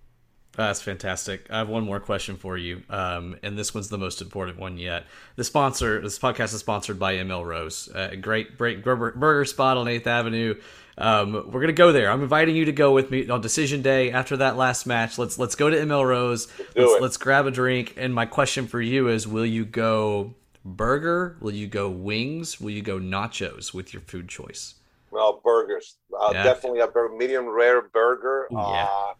That's 0.56 0.82
fantastic. 0.82 1.48
I 1.50 1.58
have 1.58 1.70
one 1.70 1.84
more 1.84 2.00
question 2.00 2.36
for 2.36 2.58
you, 2.58 2.84
um, 2.90 3.38
and 3.42 3.58
this 3.58 3.74
one's 3.74 3.90
the 3.90 3.98
most 3.98 4.22
important 4.22 4.60
one 4.60 4.78
yet. 4.78 5.06
The 5.36 5.44
sponsor, 5.44 6.00
this 6.00 6.20
podcast 6.20 6.54
is 6.54 6.60
sponsored 6.60 7.00
by 7.00 7.16
ML 7.16 7.44
Rose, 7.44 7.90
a 7.94 8.16
great, 8.16 8.56
great 8.58 8.84
burger 8.84 9.46
spot 9.46 9.78
on 9.78 9.88
Eighth 9.88 10.06
Avenue. 10.06 10.56
Um, 10.96 11.50
we're 11.52 11.62
gonna 11.62 11.74
go 11.74 11.92
there. 11.92 12.12
I'm 12.12 12.22
inviting 12.22 12.56
you 12.56 12.66
to 12.66 12.72
go 12.72 12.92
with 12.92 13.10
me 13.10 13.28
on 13.30 13.42
decision 13.42 13.82
day 13.82 14.12
after 14.12 14.38
that 14.38 14.56
last 14.56 14.86
match. 14.86 15.18
Let's 15.18 15.40
let's 15.40 15.56
go 15.56 15.72
to 15.72 15.76
ML 15.76 16.08
Rose. 16.08 16.48
Let's, 16.76 17.02
let's 17.02 17.18
grab 17.18 17.48
a 17.48 17.52
drink. 17.52 17.96
And 17.98 18.14
my 18.14 18.28
question 18.28 18.68
for 18.68 18.80
you 18.80 19.08
is: 19.08 19.28
Will 19.28 19.46
you 19.46 19.66
go 19.66 20.36
burger? 20.64 21.36
Will 21.42 21.54
you 21.54 21.66
go 21.66 21.90
wings? 21.90 22.62
Will 22.62 22.70
you 22.70 22.84
go 22.84 23.00
nachos 23.00 23.74
with 23.74 23.92
your 23.92 24.02
food 24.02 24.30
choice? 24.30 24.76
Well, 25.10 25.42
burgers. 25.44 25.98
Uh, 26.16 26.30
yeah. 26.34 26.44
Definitely 26.44 26.82
a 26.82 26.90
medium 27.18 27.48
rare 27.48 27.82
burger. 27.82 28.48
Yeah. 28.52 28.58
Uh, 28.60 29.14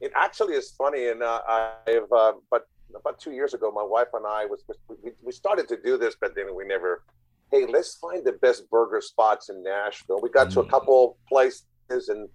it 0.00 0.12
actually 0.14 0.54
is 0.54 0.70
funny, 0.70 1.08
and 1.08 1.22
uh, 1.22 1.40
I've 1.48 2.12
uh, 2.12 2.32
but 2.50 2.68
about 2.94 3.18
two 3.18 3.32
years 3.32 3.54
ago, 3.54 3.70
my 3.70 3.82
wife 3.82 4.08
and 4.14 4.26
I 4.26 4.46
was 4.46 4.62
we, 4.88 5.10
we 5.22 5.32
started 5.32 5.68
to 5.68 5.76
do 5.82 5.98
this, 5.98 6.16
but 6.20 6.34
then 6.34 6.54
we 6.54 6.64
never. 6.64 7.02
Hey, 7.50 7.64
let's 7.66 7.96
find 7.96 8.24
the 8.24 8.32
best 8.32 8.68
burger 8.70 9.00
spots 9.00 9.48
in 9.48 9.62
Nashville. 9.62 10.20
We 10.22 10.28
got 10.28 10.48
mm. 10.48 10.54
to 10.54 10.60
a 10.60 10.64
mm. 10.64 10.70
couple 10.70 11.16
places, 11.28 11.64
and 11.90 12.28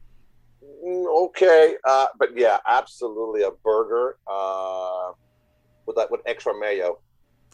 mm, 0.86 1.26
okay, 1.26 1.76
uh, 1.88 2.08
but 2.18 2.30
yeah, 2.36 2.58
absolutely 2.68 3.44
a 3.44 3.52
burger 3.64 4.18
uh, 4.28 5.12
with 5.86 5.96
that 5.98 6.10
with 6.10 6.22
extra 6.26 6.58
mayo. 6.58 7.00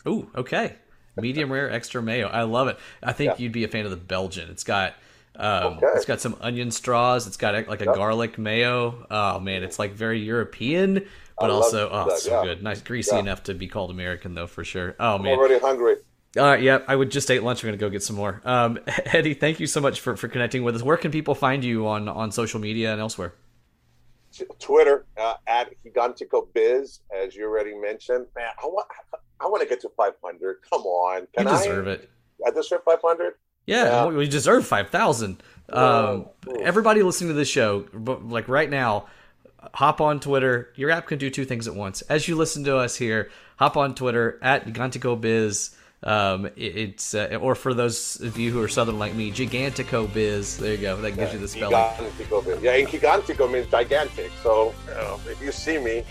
Ooh, 0.07 0.29
okay, 0.35 0.75
medium 1.17 1.51
rare 1.51 1.69
extra 1.69 2.01
mayo. 2.01 2.27
I 2.27 2.43
love 2.43 2.67
it. 2.67 2.79
I 3.03 3.11
think 3.11 3.33
yeah. 3.33 3.43
you'd 3.43 3.51
be 3.51 3.63
a 3.63 3.67
fan 3.67 3.85
of 3.85 3.91
the 3.91 3.97
Belgian. 3.97 4.49
It's 4.49 4.63
got 4.63 4.93
um, 5.39 5.77
okay. 5.77 5.87
It's 5.95 6.05
got 6.05 6.19
some 6.19 6.35
onion 6.41 6.69
straws. 6.69 7.25
It's 7.25 7.37
got 7.37 7.67
like 7.67 7.81
a 7.81 7.85
yep. 7.85 7.95
garlic 7.95 8.37
mayo. 8.37 9.07
Oh 9.09 9.39
man, 9.39 9.63
it's 9.63 9.79
like 9.79 9.93
very 9.93 10.19
European, 10.19 11.05
but 11.39 11.49
also 11.49 11.89
oh, 11.89 12.09
that, 12.09 12.19
so 12.19 12.31
yeah. 12.31 12.43
good. 12.43 12.63
Nice, 12.63 12.81
greasy 12.81 13.15
yeah. 13.15 13.21
enough 13.21 13.43
to 13.43 13.53
be 13.53 13.67
called 13.67 13.89
American 13.89 14.35
though 14.35 14.47
for 14.47 14.63
sure. 14.63 14.95
Oh 14.99 15.17
man, 15.17 15.33
I'm 15.33 15.39
already 15.39 15.59
hungry. 15.59 15.95
All 16.37 16.43
right, 16.43 16.61
yeah, 16.61 16.79
I 16.87 16.95
would 16.95 17.09
just 17.09 17.31
ate 17.31 17.41
lunch. 17.41 17.63
I'm 17.63 17.69
gonna 17.69 17.77
go 17.77 17.89
get 17.89 18.03
some 18.03 18.17
more. 18.17 18.41
Um, 18.43 18.79
Eddie, 18.87 19.33
thank 19.33 19.59
you 19.59 19.65
so 19.65 19.81
much 19.81 20.01
for, 20.01 20.15
for 20.15 20.27
connecting 20.27 20.63
with 20.63 20.75
us. 20.75 20.83
Where 20.83 20.97
can 20.97 21.09
people 21.09 21.35
find 21.35 21.63
you 21.63 21.87
on 21.87 22.07
on 22.09 22.31
social 22.31 22.59
media 22.59 22.91
and 22.91 23.01
elsewhere? 23.01 23.33
Twitter 24.59 25.05
uh, 25.17 25.35
at 25.47 25.73
Gigantico 25.83 26.47
Biz, 26.53 26.99
as 27.17 27.35
you 27.35 27.45
already 27.45 27.73
mentioned. 27.73 28.27
Man, 28.35 28.49
I 28.61 28.67
want 28.67 28.87
I 29.39 29.47
want 29.47 29.63
to 29.63 29.69
get 29.69 29.81
to 29.81 29.89
500. 29.95 30.57
Come 30.69 30.81
on, 30.81 31.27
can 31.35 31.47
you 31.47 31.53
deserve 31.53 31.87
I, 31.87 31.91
it. 31.91 32.09
I 32.45 32.51
deserve 32.51 32.83
500. 32.83 33.33
Yeah, 33.69 33.83
yeah. 33.83 34.05
we 34.07 34.27
deserve 34.27 34.65
five 34.65 34.89
thousand. 34.89 35.43
Um, 35.69 36.25
everybody 36.61 37.03
listening 37.03 37.29
to 37.29 37.35
this 37.35 37.47
show, 37.47 37.85
like 37.93 38.47
right 38.47 38.69
now, 38.69 39.05
hop 39.75 40.01
on 40.01 40.19
Twitter. 40.19 40.69
Your 40.75 40.89
app 40.89 41.07
can 41.07 41.19
do 41.19 41.29
two 41.29 41.45
things 41.45 41.67
at 41.67 41.75
once. 41.75 42.01
As 42.03 42.27
you 42.27 42.35
listen 42.35 42.63
to 42.63 42.77
us 42.77 42.95
here, 42.95 43.29
hop 43.57 43.77
on 43.77 43.93
Twitter 43.93 44.39
at 44.41 44.65
Gigantico 44.65 45.19
Biz. 45.19 45.75
Um, 46.01 46.45
it, 46.45 46.53
it's 46.57 47.13
uh, 47.13 47.37
or 47.39 47.53
for 47.53 47.73
those 47.73 48.19
of 48.21 48.39
you 48.39 48.51
who 48.51 48.61
are 48.63 48.67
southern 48.67 48.97
like 48.97 49.13
me, 49.13 49.31
Gigantico 49.31 50.11
Biz. 50.11 50.57
There 50.57 50.73
you 50.73 50.77
go. 50.77 50.95
That 50.99 51.11
gives 51.11 51.27
yeah, 51.27 51.33
you 51.33 51.39
the 51.39 51.47
spelling. 51.47 51.75
Gigantico 51.75 52.45
Biz. 52.45 52.61
Yeah, 52.63 52.71
and 52.73 52.87
Gigantico 52.87 53.51
means 53.51 53.67
gigantic. 53.67 54.31
So 54.41 54.73
you 54.87 54.93
know, 54.95 55.19
if 55.27 55.39
you 55.41 55.51
see 55.51 55.77
me, 55.77 56.03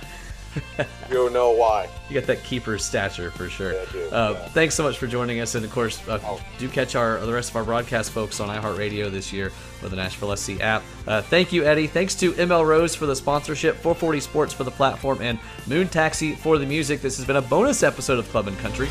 you 1.10 1.30
know 1.30 1.50
why. 1.50 1.88
You 2.08 2.18
got 2.18 2.26
that 2.26 2.42
keeper 2.44 2.78
stature 2.78 3.30
for 3.30 3.48
sure. 3.48 3.72
Yeah, 3.72 4.02
uh, 4.10 4.32
yeah. 4.32 4.48
Thanks 4.48 4.74
so 4.74 4.82
much 4.82 4.98
for 4.98 5.06
joining 5.06 5.40
us, 5.40 5.54
and 5.54 5.64
of 5.64 5.70
course, 5.72 6.06
uh, 6.08 6.20
oh. 6.24 6.40
do 6.58 6.68
catch 6.68 6.94
our 6.94 7.18
the 7.20 7.32
rest 7.32 7.50
of 7.50 7.56
our 7.56 7.64
broadcast 7.64 8.10
folks 8.10 8.40
on 8.40 8.48
iHeartRadio 8.48 9.10
this 9.10 9.32
year 9.32 9.52
with 9.82 9.90
the 9.90 9.96
Nashville 9.96 10.36
SC 10.36 10.60
app. 10.60 10.82
Uh, 11.06 11.22
thank 11.22 11.52
you, 11.52 11.64
Eddie. 11.64 11.86
Thanks 11.86 12.14
to 12.16 12.32
ML 12.32 12.66
Rose 12.66 12.94
for 12.94 13.06
the 13.06 13.16
sponsorship, 13.16 13.76
440 13.76 14.20
Sports 14.20 14.52
for 14.52 14.64
the 14.64 14.70
platform, 14.70 15.18
and 15.20 15.38
Moon 15.66 15.88
Taxi 15.88 16.34
for 16.34 16.58
the 16.58 16.66
music. 16.66 17.00
This 17.00 17.16
has 17.16 17.26
been 17.26 17.36
a 17.36 17.42
bonus 17.42 17.82
episode 17.82 18.18
of 18.18 18.28
Club 18.30 18.48
and 18.48 18.58
Country. 18.58 18.88